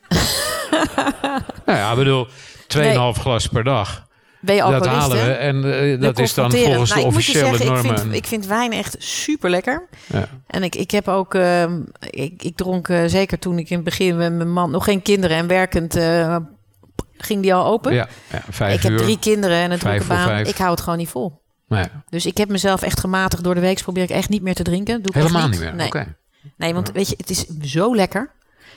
[1.66, 2.26] nou ja, ik bedoel,
[3.16, 4.06] 2,5 glas per dag.
[4.40, 5.26] Ben je Dat alcoholist, halen hè?
[5.26, 5.32] we.
[5.32, 7.92] En eh, dat is dan volgens Nou, de officiële zeggen, normen.
[7.92, 9.88] Ik vind, ik vind wijn echt super lekker.
[10.06, 10.28] Ja.
[10.46, 13.84] En ik, ik heb ook, ehm, ik, ik dronk eh, zeker toen ik in het
[13.84, 16.36] begin met mijn man, nog geen kinderen en werkend, eh,
[17.16, 17.94] ging die al open.
[17.94, 20.46] Ja, ja vijf ik heb drie kinderen en drukke voor baan.
[20.46, 21.42] Ik hou het gewoon niet vol.
[21.68, 23.82] Nee, Dus ik heb mezelf echt gematigd door de week.
[23.82, 25.02] Probeer ik echt niet meer te drinken.
[25.02, 25.74] Doe ik helemaal niet meer.
[25.74, 25.90] Nee.
[26.56, 28.30] Nee, want weet je, het is zo lekker.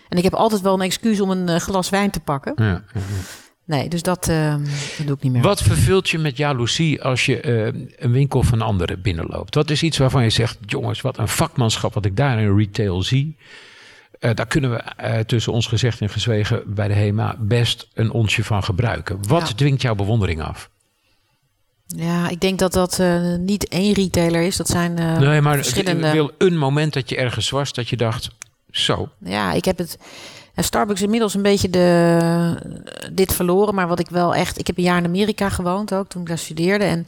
[0.09, 2.53] En ik heb altijd wel een excuus om een eh, glas wijn te pakken.
[2.55, 3.01] Ja, ja, ja.
[3.65, 4.55] Nee, dus dat, eh,
[4.97, 5.41] dat doe ik niet meer.
[5.41, 9.55] Wat vervult je met jaloezie als je eh, een winkel van anderen binnenloopt?
[9.55, 13.03] Wat is iets waarvan je zegt, jongens, wat een vakmanschap wat ik daar in retail
[13.03, 13.37] zie.
[14.19, 18.11] Eh, daar kunnen we eh, tussen ons gezegd en gezwegen bij de HEMA best een
[18.11, 19.17] onsje van gebruiken.
[19.27, 20.69] Wat dwingt jouw bewondering af?
[21.87, 24.57] Ja, ik denk dat dat eh, niet één retailer is.
[24.57, 26.07] Dat zijn eh, nee, maar verschillende...
[26.07, 28.29] ik wil een moment dat je ergens was dat je dacht,
[28.71, 29.09] zo.
[29.19, 29.97] Ja, ik heb het.
[30.53, 33.75] en Starbucks inmiddels een beetje de, dit verloren.
[33.75, 34.59] Maar wat ik wel echt.
[34.59, 36.83] Ik heb een jaar in Amerika gewoond ook toen ik daar studeerde.
[36.83, 37.05] En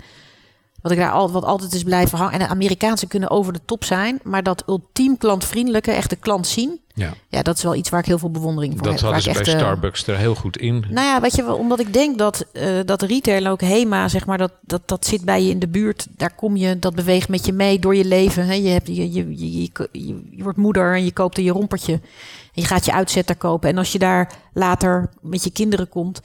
[0.81, 2.33] wat ik daar al, wat altijd is blijven hangen.
[2.33, 4.19] En de Amerikaanse kunnen over de top zijn.
[4.23, 6.79] Maar dat ultiem klantvriendelijke, echt de klant zien.
[6.93, 9.01] Ja, Ja, dat is wel iets waar ik heel veel bewondering voor dat heb.
[9.01, 10.85] hadden waar ze bij echt, eh, Starbucks er heel goed in.
[10.89, 14.07] Nou ja, weet je wel, omdat ik denk dat, eh dat de retailer ook HEMA,
[14.07, 16.07] zeg maar, dat, dat, dat zit bij je in de buurt.
[16.17, 18.45] Daar kom je, dat beweegt met je mee door je leven.
[18.45, 18.53] Hè.
[18.53, 21.51] Je, hebt, je, je, je, je, je- je wordt moeder en je koopt er je
[21.51, 21.93] rompertje.
[21.93, 23.69] En je gaat je uitzetter kopen.
[23.69, 26.21] En als je daar later met je kinderen komt,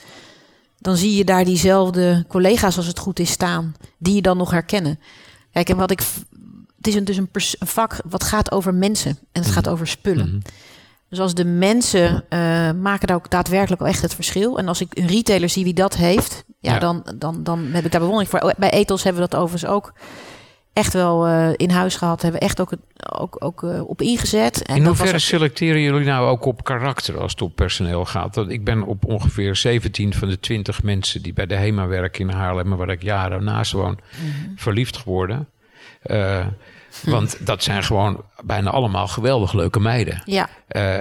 [0.84, 3.74] dan zie je daar diezelfde collega's, als het goed is, staan.
[3.98, 5.00] Die je dan nog herkennen.
[5.52, 6.00] Kijk, en wat ik.
[6.76, 9.18] Het is een, dus een, pers- een vak wat gaat over mensen.
[9.32, 10.28] En het gaat over spullen.
[10.28, 10.38] Mhm.
[11.08, 12.38] Dus als de mensen eh,
[12.72, 14.58] maken daar ook daadwerkelijk echt het verschil.
[14.58, 16.78] En als ik een retailer zie wie dat heeft, ja, Ja.
[16.78, 18.54] Dan, dan, dan heb ik daar bewondering voor.
[18.58, 19.92] Bij Ethos hebben we dat overigens ook
[20.74, 22.22] echt wel eh, in huis gehad.
[22.22, 22.72] Hebben we echt ook,
[23.18, 24.62] ook, ook eh, op ingezet.
[24.62, 28.34] En In hoeverre ook- selecteren jullie nou ook op karakter als het op personeel gaat?
[28.34, 32.28] Want ik ben op ongeveer 17 van de 20 mensen die bij de HEMA werken
[32.28, 34.50] in Haarlem, waar ik jaren naast woon, Mhm.
[34.56, 35.48] verliefd geworden.
[36.02, 36.46] Eh,
[37.04, 40.22] Want dat zijn gewoon bijna allemaal geweldig leuke meiden.
[40.24, 40.48] Ja,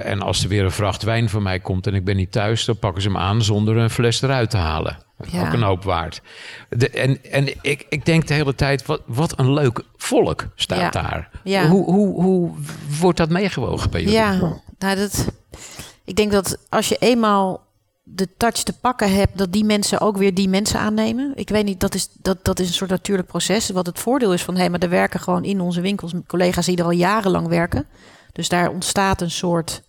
[0.04, 2.66] en als er weer een vracht wijn van mij komt en ik ben niet thuis,
[2.66, 4.98] dan pakken ze hem aan zonder een fles eruit te halen.
[5.32, 5.48] Ja.
[5.48, 6.22] Ook een hoop waard.
[6.70, 10.80] De, en en ik, ik denk de hele tijd, wat, wat een leuk volk staat
[10.80, 10.90] Ja.
[10.90, 11.30] daar.
[11.44, 11.68] Ja.
[11.68, 12.52] Hoe, hoe, hoe
[13.00, 14.16] wordt dat meegewogen bij jullie?
[14.18, 14.62] ja.
[14.80, 15.28] Nou, dat,
[16.04, 17.62] ik denk dat als je eenmaal
[18.04, 21.32] de touch te pakken hebt, dat die mensen ook weer die mensen aannemen.
[21.36, 23.70] Ik weet niet, dat is, dat, dat is een soort natuurlijk proces.
[23.70, 26.78] Wat het voordeel is van, hé, maar er werken gewoon in onze winkels collega's die
[26.78, 27.86] er al jarenlang werken.
[28.32, 29.82] Dus daar ontstaat een soort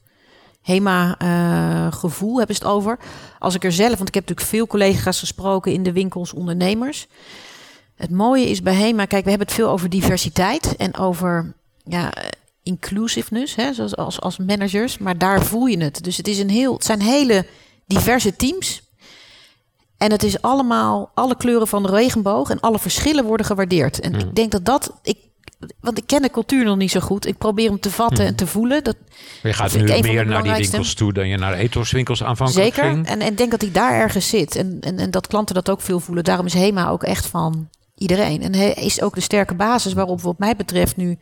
[0.65, 2.99] HEMA-gevoel, hebben ze het over.
[3.39, 7.07] Als ik er zelf, want ik heb natuurlijk veel collega's gesproken in de winkels, ondernemers.
[7.97, 12.13] Het mooie is bij HEMA, kijk, we hebben het veel over diversiteit en over ja,
[12.13, 12.29] eh,
[12.63, 14.99] inclusiveness, hè, zoals als, als managers.
[14.99, 16.05] Maar daar voel je het.
[16.05, 17.47] Dus het, is een heel, het zijn hele
[17.87, 18.83] diverse teams.
[19.97, 24.01] En het is allemaal, alle kleuren van de regenboog en alle verschillen worden gewaardeerd.
[24.01, 25.19] En ik denk dat dat, ik,
[25.81, 27.27] want ik ken de cultuur nog niet zo goed.
[27.27, 28.85] Ik probeer hem te vatten en te voelen.
[28.85, 28.97] Dat,
[29.43, 32.91] Je gaat nu meer naar die winkels toe dan je naar ethoswinkels aanvankelijk Zeker.
[32.91, 33.07] ging.
[33.07, 34.57] En en ik denk dat hij daar ergens zit.
[34.57, 36.25] En, en, en dat klanten dat ook veel voelen.
[36.25, 38.43] Daarom is HEMA ook echt van iedereen.
[38.43, 41.19] En hij is ook de sterke basis waarop we wat mij betreft nu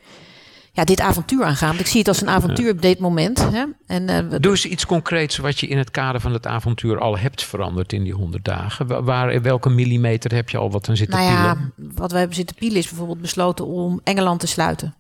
[0.72, 1.68] ja, dit avontuur aangaan.
[1.68, 3.50] Want ik zie het als een avontuur op dit moment.
[3.50, 3.64] Hè?
[3.86, 7.18] En, we- Doe eens iets concreets wat je in het kader van het avontuur al
[7.18, 8.86] hebt veranderd in die honderd dagen.
[8.86, 11.72] Wa- Waar, welke millimeter heb je al wat aan zitten nou ja, pielen?
[11.94, 14.94] wat we hebben zitten pielen is bijvoorbeeld besloten om Engeland te sluiten.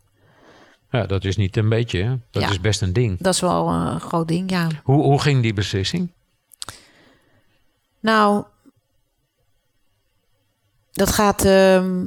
[0.90, 2.14] Ja, dat is niet een beetje, hè?
[2.30, 2.48] dat Ja.
[2.50, 3.18] is best een ding.
[3.20, 4.66] Dat is wel een groot ding, ja.
[4.82, 6.12] Hoe, hoe ging die beslissing?
[8.00, 8.44] Nou,
[10.92, 12.06] dat gaat ehm,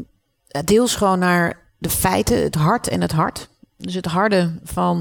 [0.65, 3.49] deels gewoon naar de feiten, het hart en het hart.
[3.77, 4.97] Dus het harde van,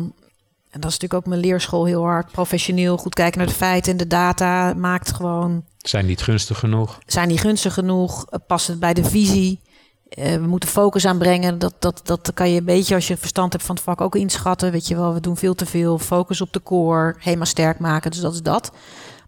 [0.71, 3.93] en dat is natuurlijk ook mijn leerschool heel hard, professioneel, goed kijken naar de feiten
[3.93, 6.99] en de data, maakt gewoon, Zijn niet gunstig genoeg?
[7.07, 9.61] zijn die gunstig genoeg, Eh, past het bij de visie?
[10.09, 11.59] Eh, we moeten focus aanbrengen.
[11.59, 14.15] Dat, dat, dat kan je een beetje, als je verstand hebt van het vak, ook
[14.17, 14.71] inschatten.
[14.73, 15.99] Weet je wel, we doen veel te veel.
[15.99, 18.11] Focus op de core, helemaal sterk maken.
[18.11, 18.73] Dus dat is dat.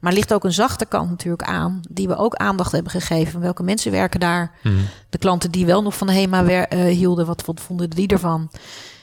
[0.01, 3.41] Maar ligt ook een zachte kant natuurlijk aan, die we ook aandacht hebben gegeven.
[3.41, 4.51] Welke mensen werken daar?
[4.63, 4.75] Mhm.
[5.11, 8.09] De klanten die wel nog van de HEMA wer- eh, hielden, wat, wat vonden die
[8.09, 8.51] ervan?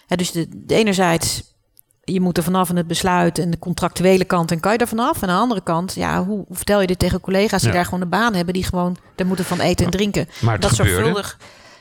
[0.07, 1.43] Dus de, de enerzijds,
[2.03, 4.87] je moet er vanaf in het besluit en de contractuele kant en kan je er
[4.87, 5.21] vanaf.
[5.21, 7.75] En aan de andere kant, ja, hoe, hoe vertel je dit tegen collega's die Ja.
[7.75, 10.27] daar gewoon een baan hebben, die gewoon er moeten van eten en drinken?
[10.41, 10.93] Maar dat gebeurde.
[10.93, 11.37] zorgvuldig,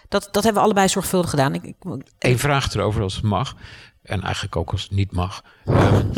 [0.09, 1.55] dat, dat hebben we allebei zorgvuldig gedaan.
[1.55, 1.77] Ik, ik,
[2.19, 3.57] Eén vraag erover als het mag.
[4.03, 5.43] En eigenlijk ook als het niet mag.
[5.65, 6.07] Ehm,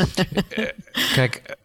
[0.49, 0.65] eh,
[1.13, 1.55] kijk,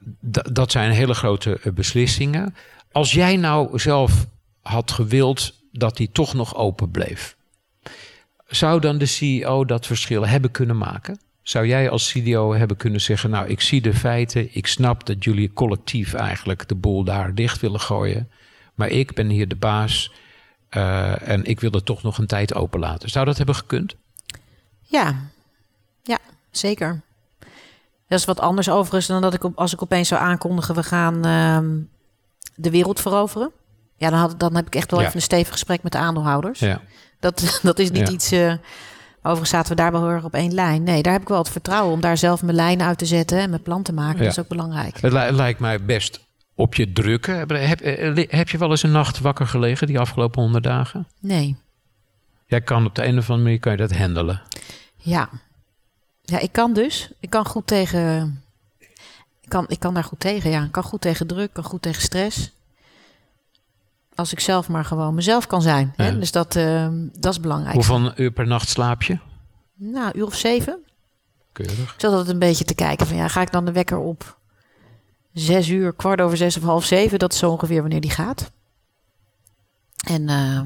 [0.53, 2.55] dat zijn hele grote eh, beslissingen.
[2.93, 4.27] Als jij nou zelf
[4.63, 7.37] had gewild dat die toch nog open bleef.
[8.51, 11.21] Zou dan de CEO dat verschil hebben kunnen maken?
[11.43, 14.49] Zou jij als CDO hebben kunnen zeggen: Nou, ik zie de feiten.
[14.57, 18.31] Ik snap dat jullie collectief eigenlijk de boel daar dicht willen gooien.
[18.75, 20.13] Maar ik ben hier de baas.
[20.69, 23.09] eh, en ik wil het toch nog een tijd open laten.
[23.11, 23.95] Zou dat hebben gekund?
[24.83, 25.15] Ja,
[26.03, 26.19] ja,
[26.51, 27.01] zeker.
[28.09, 30.83] Dat is wat anders overigens dan dat ik op, als ik opeens zou aankondigen, we
[30.83, 31.79] gaan ehm,
[32.55, 33.51] de wereld veroveren.
[33.97, 35.07] Ja, dan, had, dan heb ik echt wel Ja.
[35.07, 36.59] even een stevig gesprek met de aandeelhouders.
[36.59, 36.81] Ja.
[37.21, 38.13] Dat, dat is niet Ja.
[38.13, 38.31] iets.
[38.33, 38.55] eh
[39.23, 40.83] overigens zaten we daar wel heel erg op één lijn.
[40.83, 43.39] Nee, daar heb ik wel het vertrouwen om daar zelf mijn lijn uit te zetten
[43.39, 44.19] en mijn plan te maken.
[44.19, 44.23] Ja.
[44.25, 45.01] Dat is ook belangrijk.
[45.01, 46.21] Het li- lijkt mij best
[46.55, 47.39] op je drukken.
[47.39, 51.07] Heb, heb, eh, heb je wel eens een nacht wakker gelegen die afgelopen honderd dagen?
[51.21, 51.57] Nee.
[52.47, 54.43] Jij kan op de een of andere manier kan je dat handelen.
[54.97, 55.29] Ja.
[56.23, 57.11] Ja, ik kan dus.
[57.21, 58.43] Ik kan goed tegen.
[59.41, 60.65] Ik kan, ik kan daar goed tegen, ja.
[60.65, 62.53] Ik kan goed tegen druk, kan goed tegen stress.
[64.21, 65.93] Als ik zelf maar gewoon mezelf kan zijn.
[65.97, 66.09] Hè?
[66.09, 66.15] Ja.
[66.15, 67.75] Dus dat, eh, dat is belangrijk.
[67.75, 69.19] Hoeveel uur per nacht slaap je?
[69.75, 70.85] Nou, een uur of zeven.
[71.53, 71.95] Keurig.
[71.95, 74.39] Ik zat altijd een beetje te kijken van ja, ga ik dan de wekker op
[75.33, 77.19] zes uur, kwart over zes of half zeven?
[77.19, 78.53] Dat is zo ongeveer wanneer die gaat.
[80.07, 80.61] En eh,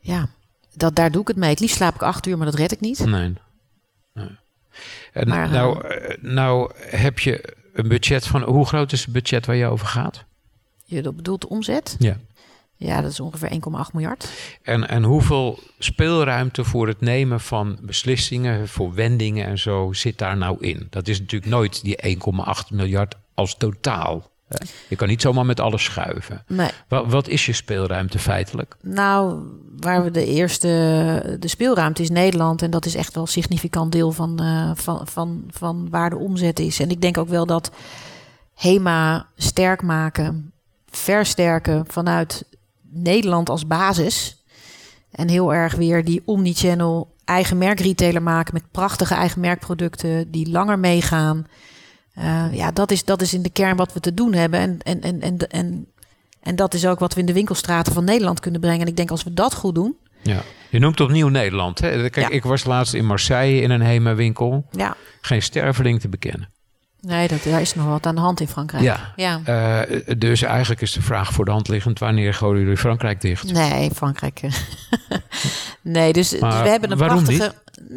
[0.00, 0.28] ja,
[0.74, 1.50] dat, daar doe ik het mee.
[1.50, 3.06] Het liefst slaap ik acht uur, maar dat red ik niet.
[3.06, 3.34] Nee.
[4.12, 4.38] nee.
[5.12, 8.42] En Maar, nou, eh, nou heb je een budget van...
[8.42, 10.26] Hoe groot is het budget waar je over gaat?
[10.90, 11.96] Je bedoelt de omzet?
[11.98, 12.16] Ja.
[12.76, 13.56] Ja, dat is ongeveer 1,8
[13.92, 14.28] miljard.
[14.62, 20.36] En, en hoeveel speelruimte voor het nemen van beslissingen, voor wendingen en zo zit daar
[20.36, 20.86] nou in?
[20.90, 24.30] Dat is natuurlijk nooit die 1,8 miljard als totaal.
[24.48, 24.66] hè.
[24.88, 26.44] Je kan niet zomaar met alles schuiven.
[26.46, 28.76] Nee, Wat, wat is je speelruimte feitelijk?
[28.82, 29.42] nou,
[29.80, 30.68] waar we de eerste,
[31.40, 32.62] de speelruimte is Nederland.
[32.62, 36.16] En dat is echt wel een significant deel van, eh, van, van, van waar de
[36.18, 36.80] omzet is.
[36.80, 37.70] En ik denk ook wel dat
[38.54, 40.52] HEMA sterk maken,
[40.90, 42.44] versterken vanuit
[42.90, 44.42] Nederland als basis.
[45.10, 50.50] En heel erg weer die omnichannel eigen merk retailer maken met prachtige eigen merkproducten die
[50.50, 51.46] langer meegaan.
[52.14, 54.60] Eh, ja, dat is, dat is in de kern wat we te doen hebben.
[54.60, 55.86] En, en, en, en, en,
[56.40, 58.80] en dat is ook wat we in de winkelstraten van Nederland kunnen brengen.
[58.80, 59.96] En ik denk als we dat goed doen.
[60.22, 60.42] Ja.
[60.70, 61.78] Je noemt opnieuw Nederland.
[61.78, 62.10] Hè?
[62.10, 62.34] Kijk, Ja.
[62.36, 64.66] ik was laatst in Marseille in een HEMA-winkel.
[64.70, 66.48] Ja, Geen sterveling te bekennen.
[67.00, 68.82] Nee, dat, daar is nog wat aan de hand in Frankrijk.
[68.82, 69.12] Ja.
[69.16, 69.40] ja.
[69.44, 73.52] Eh, dus eigenlijk is de vraag voor de hand liggend: wanneer gooien jullie Frankrijk dicht?
[73.52, 74.40] Nee, Frankrijk.
[75.82, 77.54] nee, dus, dus we hebben een waarom prachtige.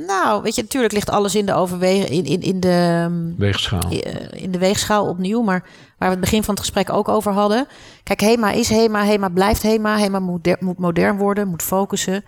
[0.07, 2.99] Nou, weet je, natuurlijk ligt alles in de overweging, in, in, in de.
[3.03, 3.91] ehm, Weegschaal.
[3.91, 5.41] eh, in de weegschaal opnieuw.
[5.41, 5.63] Maar
[5.97, 7.67] waar we het begin van het gesprek ook over hadden.
[8.03, 9.05] Kijk, HEMA is HEMA.
[9.05, 9.97] HEMA blijft HEMA.
[9.97, 12.23] HEMA moet, moet modern worden, moet focussen.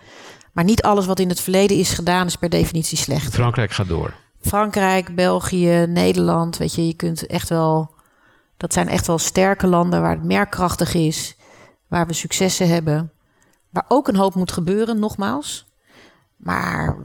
[0.52, 3.34] Maar niet alles wat in het verleden is gedaan is per definitie slecht.
[3.34, 4.14] Frankrijk gaat door.
[4.46, 6.56] Frankrijk, België, Nederland.
[6.56, 7.92] Weet je, je kunt echt wel.
[8.56, 11.36] Dat zijn echt wel sterke landen waar het merk krachtig is.
[11.88, 13.12] Waar we successen hebben.
[13.70, 15.66] Waar ook een hoop moet gebeuren, nogmaals.
[16.36, 16.96] Maar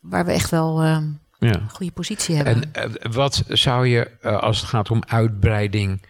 [0.00, 0.98] waar we echt wel eh,
[1.38, 1.54] Ja.
[1.54, 2.72] een goede positie hebben.
[2.72, 6.02] En eh, wat zou je, eh, als het gaat om uitbreiding,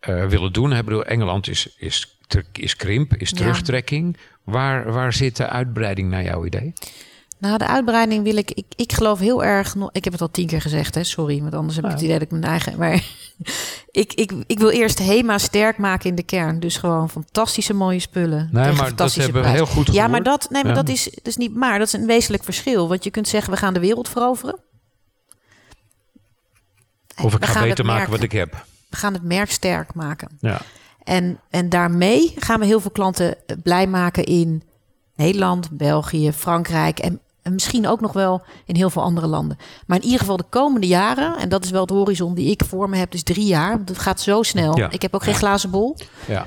[0.00, 0.72] eh, willen doen?
[0.72, 2.18] Ik bedoel, Engeland is, is,
[2.52, 3.36] is krimp, is Ja.
[3.36, 4.16] terugtrekking.
[4.44, 6.72] Waar, waar zit de uitbreiding naar jouw idee?
[7.42, 8.50] Nou, de uitbreiding wil ik.
[8.50, 9.74] Ik, ik geloof heel erg.
[9.74, 11.04] nog- Ik heb het al tien keer gezegd, hè?
[11.04, 12.78] Sorry, want anders heb ik het idee dat ik mijn eigen.
[12.78, 12.92] Maar
[13.90, 16.60] ik, ik, ik wil eerst HEMA sterk maken in de kern.
[16.60, 18.48] Dus gewoon fantastische mooie spullen.
[18.52, 20.82] Nee, maar dat fantastische hebben we heel goed Ja, maar dat, nee, maar Ja.
[20.82, 21.54] dat, is, is niet.
[21.54, 22.88] Maar dat is een wezenlijk verschil.
[22.88, 24.58] Want je kunt zeggen, we gaan de wereld veroveren.
[27.22, 28.64] Of ik We ga gaan beter maken wat ik heb.
[28.90, 30.28] We gaan het merk sterk maken.
[30.40, 30.60] Ja.
[31.04, 34.62] En, en daarmee gaan we heel veel klanten eh, blij maken in
[35.16, 39.56] Nederland, België, Frankrijk en, en misschien ook nog wel in heel veel andere landen.
[39.86, 42.62] Maar in ieder geval de komende jaren, en dat is wel het horizon die ik
[42.68, 43.76] voor me heb, dus drie jaar.
[43.76, 44.78] want Het gaat zo snel.
[44.78, 44.90] Ja.
[44.90, 45.96] Ik heb ook geen glazen bol.
[46.26, 46.46] ja.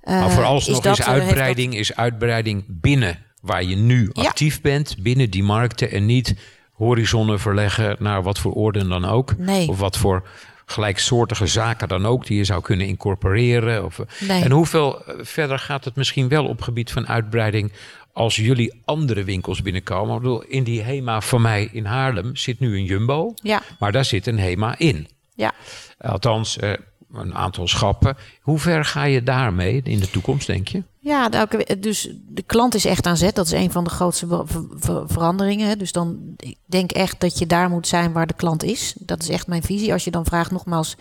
[0.00, 4.22] Eh, Maar vooralsnog dat, is, eh, dat- uitbreiding, is uitbreiding binnen waar je nu Ja.
[4.22, 6.34] actief bent, binnen die markten en niet
[6.72, 9.36] horizonnen verleggen naar wat voor orde dan ook.
[9.38, 9.68] Nee.
[9.68, 10.26] Of wat voor
[10.66, 13.84] gelijksoortige zaken dan ook die je zou kunnen incorporeren.
[13.84, 14.42] Of, Nee.
[14.42, 17.72] En hoeveel eh, verder gaat het misschien wel op gebied van uitbreiding
[18.14, 20.14] als jullie andere winkels binnenkomen?
[20.16, 23.92] Ik bedoel, in die HEMA van mij in Haarlem zit nu een Jumbo, Ja, maar
[23.92, 25.08] daar zit een HEMA in.
[25.34, 25.52] ja.
[25.98, 26.72] Althans, eh,
[27.12, 28.16] een aantal schappen.
[28.40, 30.82] Hoe ver ga je daarmee in de toekomst, denk je?
[30.98, 31.48] Ja, nou,
[31.80, 33.34] dus de klant is echt aan zet.
[33.34, 35.78] Dat is een van de grootste ver- ver- ver- veranderingen.
[35.78, 38.94] Dus dan ik denk echt dat je daar moet zijn waar de klant is.
[38.98, 39.92] Dat is echt mijn visie.
[39.92, 40.96] Als je dan vraagt nogmaals,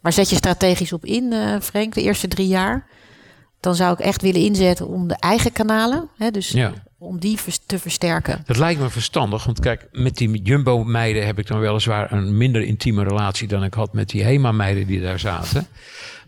[0.00, 2.86] waar zet je strategisch op in, eh Frank, de eerste drie jaar?
[3.62, 6.72] Dan zou ik echt willen inzetten om de eigen kanalen, hè, dus Ja.
[6.98, 8.42] om die te versterken.
[8.46, 12.62] Dat lijkt me verstandig, want kijk, met die Jumbo-meiden heb ik dan weliswaar een minder
[12.62, 15.66] intieme relatie dan ik had met die HEMA-meiden die daar zaten.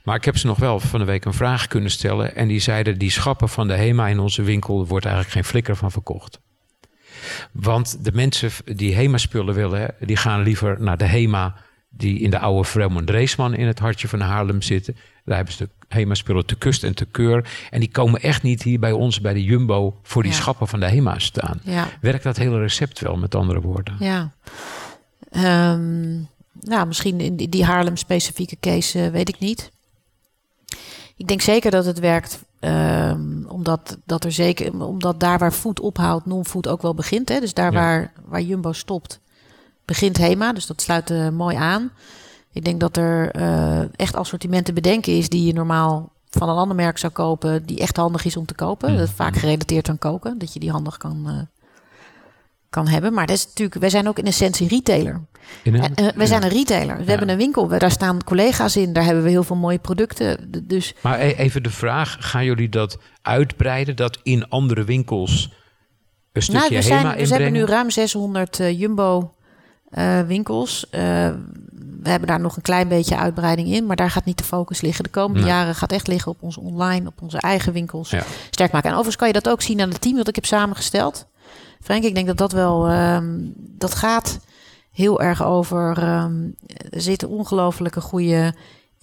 [0.03, 2.37] Maar ik heb ze nog wel van de week een vraag kunnen stellen.
[2.37, 5.77] En die zeiden, die schappen van de HEMA in onze winkel wordt eigenlijk geen flikker
[5.77, 6.41] van verkocht.
[7.53, 11.55] Want de mensen die HEMA-spullen willen, die gaan liever naar de HEMA
[11.89, 14.97] die in de oude Vromond Dreesman in het hartje van Haarlem zitten.
[15.25, 17.67] Daar hebben ze de HEMA-spullen te kust en te keur.
[17.71, 20.37] En die komen echt niet hier bij ons, bij de Jumbo, voor die Ja.
[20.39, 21.61] schappen van de HEMA staan.
[21.63, 21.89] Ja.
[22.01, 23.97] Werkt dat hele recept wel, met andere woorden?
[23.99, 24.33] Ja.
[25.31, 26.13] Ehm,
[26.61, 29.71] nou, misschien in die- Haarlem-specifieke case eh, weet ik niet.
[31.17, 35.81] Ik denk zeker dat het werkt, ehm, omdat, dat er zeker, omdat daar waar food
[35.81, 37.29] ophoudt, non-food ook wel begint.
[37.29, 37.41] Hè?
[37.41, 37.79] Dus daar Ja.
[37.79, 39.21] waar, waar Jumbo stopt,
[39.85, 40.53] begint Hema.
[40.53, 41.91] Dus dat sluit eh, mooi aan.
[42.55, 46.77] Ik denk dat er eh, echt assortimenten bedenken is die je normaal van een ander
[46.77, 48.89] merk zou kopen, die echt handig is om te kopen.
[48.91, 48.99] Mhm.
[48.99, 51.39] Dat is vaak gerelateerd aan koken, dat je die handig kan, eh,
[52.71, 53.15] kan hebben.
[53.15, 55.21] Maar dat is natuurlijk, wij zijn ook in essentie retailer.
[55.63, 56.97] In een- eh, wij zijn een retailer.
[56.97, 57.09] We Ja.
[57.09, 60.51] hebben een winkel, daar staan collega's in, daar hebben we heel veel mooie producten.
[60.65, 65.53] Dus Maar e- even de vraag, gaan jullie dat uitbreiden, dat in andere winkels
[66.33, 67.31] een stukje nou, we, zijn, we inbrengen?
[67.33, 69.35] hebben nu ruim 600 eh, Jumbo
[70.27, 70.87] winkels.
[72.05, 74.81] We hebben daar nog een klein beetje uitbreiding in, maar daar gaat niet de focus
[74.81, 75.05] liggen.
[75.05, 75.49] De komende Nee.
[75.49, 78.23] jaren gaat echt liggen op onze online, op onze eigen winkels Ja.
[78.51, 78.87] sterk maken.
[78.89, 81.27] En overigens kan je dat ook zien aan het team dat ik heb samengesteld.
[81.81, 84.39] Frank, ik denk dat dat wel, ehm, dat gaat
[84.93, 85.99] heel erg over.
[85.99, 86.35] ehm,
[86.91, 88.55] er zit een ongelofelijke goede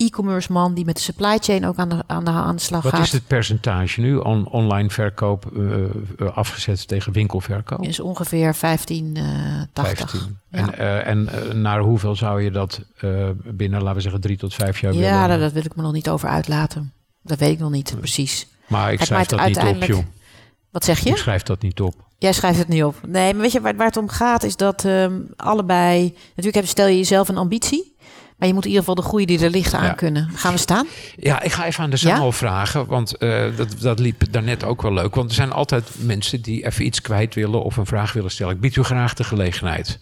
[0.06, 2.84] e-commerce man die met de supply chain ook aan de, aan de, aan de slag
[2.84, 3.04] Wat gaat.
[3.06, 7.82] is het percentage nu on- online verkoop eh, eh, afgezet tegen winkelverkoop?
[7.84, 9.24] Is ongeveer 15, eh
[9.74, 10.10] 80.
[10.10, 10.38] 15.
[10.52, 10.58] Ja.
[10.60, 12.82] En, eh, en naar hoeveel zou je dat
[13.44, 15.28] binnen, laten we zeggen, drie tot vijf jaar Ja, willen?
[15.28, 16.92] daar, daar wil ik me nog niet over uitlaten.
[17.24, 18.48] Dat weet ik nog niet precies.
[18.68, 20.04] maar ik Kijk, schrijf maar dat niet op, joh.
[20.72, 21.18] Wat zeg Ik je?
[21.18, 21.96] schrijf dat niet op.
[22.18, 22.96] Jij schrijft het niet op.
[23.08, 26.04] Nee, maar weet je waar, waar het om gaat is dat ehm, allebei...
[26.30, 27.91] Natuurlijk heb, stel je jezelf een ambitie.
[28.42, 29.94] Maar je moet in ieder geval de groei die er ligt aan Ja.
[29.94, 30.30] kunnen.
[30.30, 30.88] Gaan we staan?
[31.16, 32.16] Ja, ik ga even aan de Ja?
[32.16, 35.16] zaal vragen, want eh, dat, dat liep daarnet ook wel leuk.
[35.16, 38.54] Want er zijn altijd mensen die even iets kwijt willen of een vraag willen stellen.
[38.56, 40.00] Ik bied u graag de gelegenheid.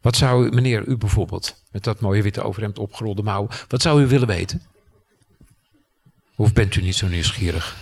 [0.00, 4.02] Wat zou u, meneer, u bijvoorbeeld, met dat mooie witte overhemd opgerolde mouw, wat zou
[4.02, 4.62] u willen weten?
[6.36, 7.76] Of bent u niet zo nieuwsgierig?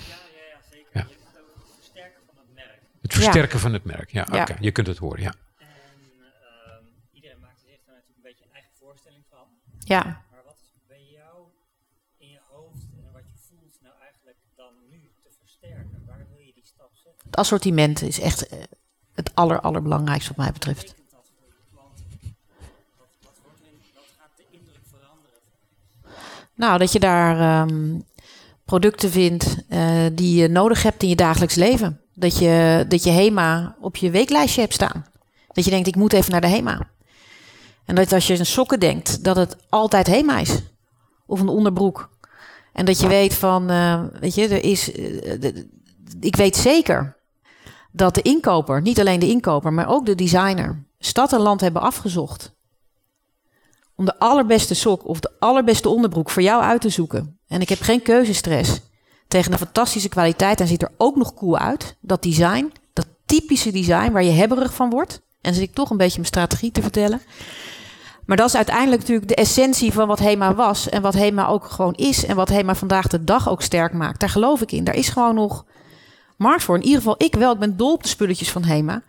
[0.92, 1.06] Ja.
[3.02, 4.40] Het versterken van het merk, ja, Ja.
[4.42, 5.34] oké, je kunt het horen, ja.
[5.58, 6.82] En ehm,
[7.12, 9.46] iedereen maakt zich daar natuurlijk een beetje een eigen voorstelling van.
[9.84, 10.02] Ja.
[10.30, 11.46] Maar wat is bij jou
[12.16, 16.02] in je hoofd en wat je voelt nou eigenlijk dan nu te versterken?
[16.06, 17.26] Waar wil je die stap zetten?
[17.26, 18.58] Het assortiment is echt eh,
[19.14, 20.94] het aller, allerbelangrijkste wat mij betreft.
[21.10, 21.30] Wat,
[24.18, 25.40] gaat de indruk veranderen?
[26.54, 28.00] Nou, dat je daar ehm,
[28.64, 32.00] producten vindt eh, die je nodig hebt in je dagelijks leven.
[32.14, 35.06] Dat je, dat je HEMA op je weeklijstje hebt staan.
[35.52, 36.92] Dat je denkt, ik moet even naar de HEMA.
[37.84, 40.62] En dat als je een sokken denkt, dat het altijd HEMA is.
[41.26, 42.10] Of een onderbroek.
[42.72, 44.92] En dat je weet van, eh, weet je, er is...
[44.92, 45.68] eh, de-
[46.20, 47.16] ik weet zeker
[47.92, 51.82] dat de inkoper, niet alleen de inkoper, maar ook de designer, stad en land hebben
[51.82, 52.52] afgezocht
[53.96, 57.38] om de allerbeste sok of de allerbeste onderbroek voor jou uit te zoeken.
[57.48, 58.80] En ik heb geen keuzestress.
[59.28, 61.96] Tegen een fantastische kwaliteit en ziet er ook nog cool uit.
[62.00, 65.20] Dat design, dat typische design waar je hebberig van wordt.
[65.40, 67.20] En zit ik toch een beetje mijn strategie te vertellen.
[68.26, 70.88] Maar dat is uiteindelijk natuurlijk de essentie van wat HEMA was.
[70.88, 72.24] En wat HEMA ook gewoon is.
[72.26, 74.20] En wat HEMA vandaag de dag ook sterk maakt.
[74.20, 74.84] Daar geloof ik in.
[74.84, 75.64] Daar is gewoon nog
[76.36, 76.76] markt voor.
[76.76, 77.52] In ieder geval ik wel.
[77.52, 79.02] Ik ben dol op de spulletjes van HEMA.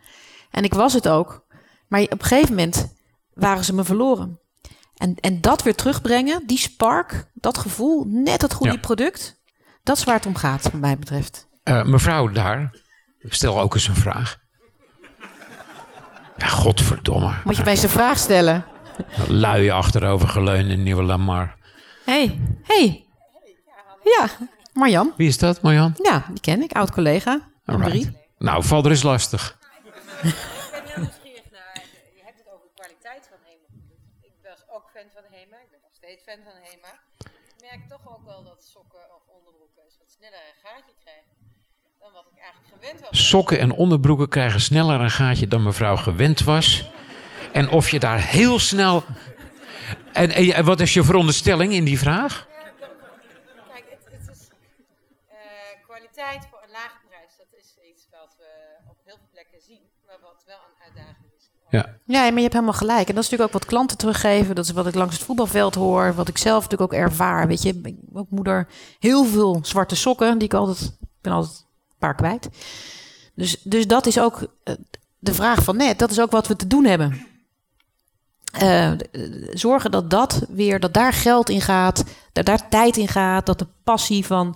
[0.51, 1.45] En ik was het ook.
[1.87, 2.93] Maar op een gegeven moment
[3.33, 4.39] waren ze me verloren.
[4.95, 8.79] En, en dat weer terugbrengen, die spark, dat gevoel, net het goede Ja.
[8.79, 9.41] product.
[9.83, 11.47] Dat is waar het om gaat, wat mij betreft.
[11.63, 12.75] Eh, mevrouw daar,
[13.19, 14.37] stel ook eens een vraag.
[16.37, 17.33] Ja, godverdomme.
[17.43, 18.65] Moet je mij eens een vraag stellen.
[19.27, 21.55] Lui achterover geleund in Nieuwe Lamar.
[22.05, 23.05] hey, hey.
[24.03, 24.29] Ja,
[24.73, 25.13] Marjan.
[25.17, 25.93] Wie is dat, Marjan?
[26.01, 27.49] Ja, die ken ik, oud collega.
[27.65, 27.93] Alright.
[27.93, 28.17] Marie.
[28.37, 29.57] Nou, val er eens lastig.
[30.21, 30.35] Ik
[30.71, 31.81] ben heel nieuwsgierig naar.
[32.15, 33.67] Je hebt het over de kwaliteit van HEMA.
[34.21, 35.57] Ik was ook fan van HEMA.
[35.65, 36.93] Ik ben nog steeds fan van HEMA.
[37.51, 41.33] Ik merk toch ook wel dat sokken of onderbroeken wat sneller een gaatje krijgen
[41.99, 43.27] dan wat ik eigenlijk gewend was.
[43.29, 46.89] Sokken en onderbroeken krijgen sneller een gaatje dan mevrouw gewend was.
[47.55, 49.03] En of je daar heel snel.
[50.13, 52.47] En, en, en wat is je veronderstelling in die vraag?
[53.71, 54.47] Kijk, het, het is
[55.27, 55.37] eh,
[55.87, 57.31] kwaliteit voor een lage prijs.
[57.37, 58.45] Dat is iets wat we
[58.89, 61.49] op heel veel plekken zien, maar wat wel een uitdaging is.
[61.69, 61.85] Ja.
[62.05, 63.07] Ja, maar je hebt helemaal gelijk.
[63.07, 64.55] En dat is natuurlijk ook wat klanten teruggeven.
[64.55, 66.13] Dat is wat ik langs het voetbalveld hoor.
[66.13, 67.47] Wat ik zelf natuurlijk ook ervaar.
[67.47, 68.67] Weet je, ik ben ook moeder
[68.99, 70.37] heel veel zwarte sokken.
[70.37, 72.49] Die ik altijd, ik ben altijd een paar kwijt.
[73.35, 74.73] Dus, dus dat is ook eh,
[75.19, 75.99] de vraag van net.
[75.99, 77.33] Dat is ook wat we te doen hebben.
[78.59, 78.97] Eh, eh,
[79.53, 82.03] zorgen dat dat weer, dat daar geld in gaat.
[82.33, 83.45] Dat daar tijd in gaat.
[83.45, 84.55] Dat de passie van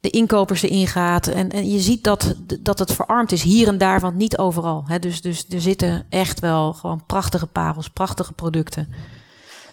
[0.00, 1.26] de inkopers erin gaat.
[1.26, 4.84] En, en je ziet dat, dat het verarmd is hier en daar, want niet overal.
[4.86, 4.98] Hè.
[4.98, 8.88] Dus, dus er zitten echt wel gewoon prachtige parels, prachtige producten.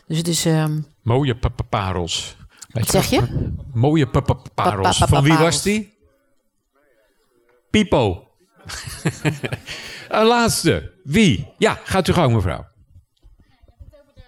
[0.08, 0.46] Dus het is.
[0.46, 2.36] ehm, Mooie pa- pa- parels.
[2.68, 3.52] Weet wat zeg je?
[3.74, 4.98] Mooie pa- pa- parels.
[4.98, 5.96] Pa- pa- pa- Van wie was die?
[7.70, 8.28] Pipo.
[10.10, 10.94] een laatste.
[11.04, 11.54] Wie?
[11.58, 12.66] Ja, gaat u gang, mevrouw.
[12.66, 14.22] het over de,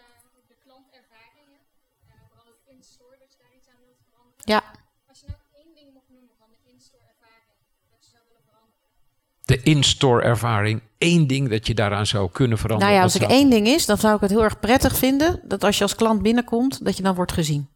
[0.47, 1.59] de klantervaringen.
[2.07, 4.43] eh, vooral ook in de store, dat je daar iets aan wilt veranderen.
[4.53, 4.63] Ja,
[9.49, 10.81] de in-store ervaring.
[10.97, 12.93] Eén ding dat je daaraan zou kunnen veranderen.
[12.93, 15.41] Nou ja, als ik één ding is, dan zou ik het heel erg prettig vinden
[15.43, 17.67] dat als je als klant binnenkomt, dat je dan wordt gezien.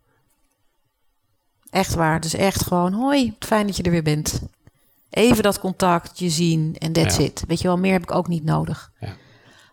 [1.70, 2.20] Echt waar.
[2.20, 4.42] Dus echt gewoon, hoi, fijn dat je er weer bent.
[5.10, 7.24] Even dat contact, je zien en that's Ja.
[7.24, 7.44] it.
[7.48, 8.92] Weet je wel, meer heb ik ook niet nodig.
[9.00, 9.16] Ja.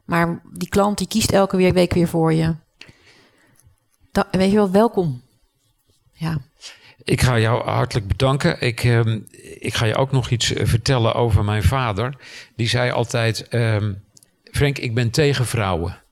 [0.04, 2.54] Maar die klant die kiest elke week weer voor je.
[4.12, 5.22] Da- weet je wel, welkom.
[6.12, 6.38] Ja.
[7.04, 8.60] Ik ga jou hartelijk bedanken.
[8.60, 9.18] Ik, ehm,
[9.58, 12.14] ik ga je ook nog iets eh, vertellen over mijn vader.
[12.56, 13.92] Die zei altijd: ehm,
[14.44, 16.02] Frank, ik ben tegen vrouwen.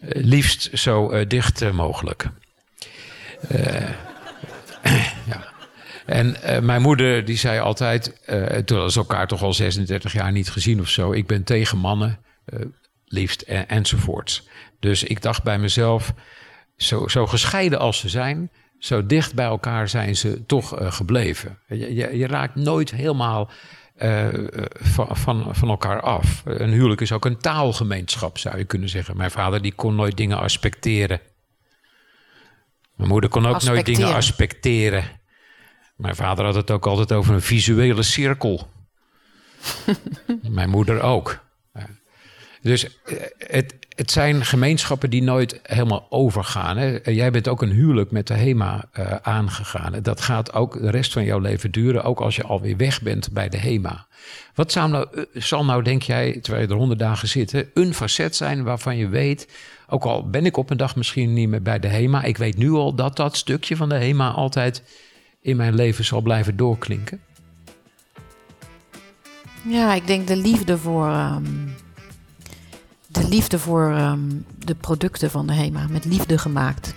[0.00, 2.26] Eh, liefst zo eh, dicht mogelijk.
[5.26, 5.52] Ja.
[6.06, 8.20] En mijn moeder die zei altijd,
[8.64, 11.12] toen ze elkaar toch al 36 jaar niet gezien of zo.
[11.12, 12.18] Ik ben tegen mannen,
[13.04, 14.48] liefst en, enzovoorts.
[14.80, 16.12] Dus ik dacht bij mezelf,
[16.76, 18.50] zo, zo gescheiden als ze zijn,
[18.84, 21.58] zo dicht bij elkaar zijn ze toch eh, gebleven.
[21.66, 23.50] Je, je, je raakt nooit helemaal
[23.94, 24.28] eh,
[24.72, 26.42] van, van, van elkaar af.
[26.44, 29.16] Een huwelijk is ook een taalgemeenschap, zou je kunnen zeggen.
[29.16, 31.20] Mijn vader die kon nooit dingen aspecteren.
[32.94, 35.04] Mijn moeder kon ook nooit dingen Aspecteren.
[35.96, 38.68] Mijn vader had het ook altijd over een visuele cirkel.
[40.42, 41.42] Mijn moeder ook.
[42.60, 46.76] Dus eh, het, het zijn gemeenschappen die nooit helemaal overgaan.
[46.76, 46.98] Hè.
[47.04, 49.92] Jij bent ook een huwelijk met de HEMA eh, aangegaan.
[50.02, 53.32] Dat gaat ook de rest van jouw leven duren, ook als je alweer weg bent
[53.32, 54.06] bij de HEMA.
[54.54, 57.94] Wat zou nou, eh, zal nou, denk jij, terwijl je er honderd dagen zit, een
[57.94, 59.48] facet zijn waarvan je weet,
[59.88, 62.56] ook al ben ik op een dag misschien niet meer bij de HEMA, ik weet
[62.56, 64.82] nu al dat dat stukje van de HEMA altijd
[65.40, 67.20] in mijn leven zal blijven doorklinken?
[69.68, 71.06] Ja, ik denk de liefde voor.
[71.06, 71.42] ehm,
[73.14, 74.18] de liefde voor ehm,
[74.58, 75.86] de producten van de HEMA.
[75.90, 76.94] Met liefde gemaakt.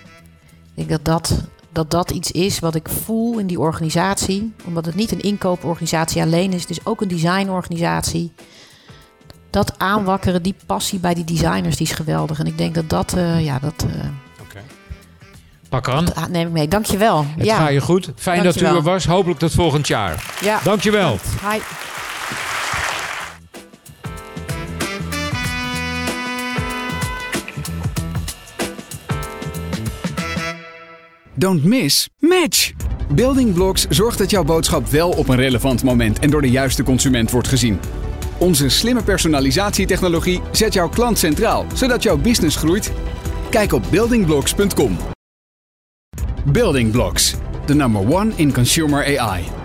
[0.76, 1.42] Ik denk dat dat,
[1.72, 4.54] dat dat iets is wat ik voel in die organisatie.
[4.66, 6.62] Omdat het niet een inkooporganisatie alleen is.
[6.62, 8.32] Het is ook een designorganisatie.
[9.50, 12.40] Dat aanwakkeren, die passie bij die designers, die is geweldig.
[12.40, 14.10] En ik denk dat dat, eh, ja, dat eh,
[15.70, 16.06] Pak aan.
[16.30, 16.68] neem ik mee.
[16.68, 17.26] Dankjewel.
[17.38, 17.58] Het ja.
[17.58, 18.12] gaat je goed.
[18.16, 19.06] Fijn dat u er was.
[19.06, 20.34] Hopelijk tot volgend jaar.
[20.42, 20.60] ja.
[20.64, 21.18] Dankjewel.
[21.52, 21.60] Hi.
[31.40, 32.74] Don't miss, match!
[33.14, 36.84] Building Blocks zorgt dat jouw boodschap wel op een relevant moment en door de juiste
[36.84, 37.80] consument wordt gezien.
[38.38, 42.92] Onze slimme personalisatietechnologie zet jouw klant centraal, zodat jouw business groeit.
[43.50, 44.98] Kijk op buildingblocks.com.
[46.46, 47.36] Building Blocks,
[47.66, 49.57] the number one in consumer AI.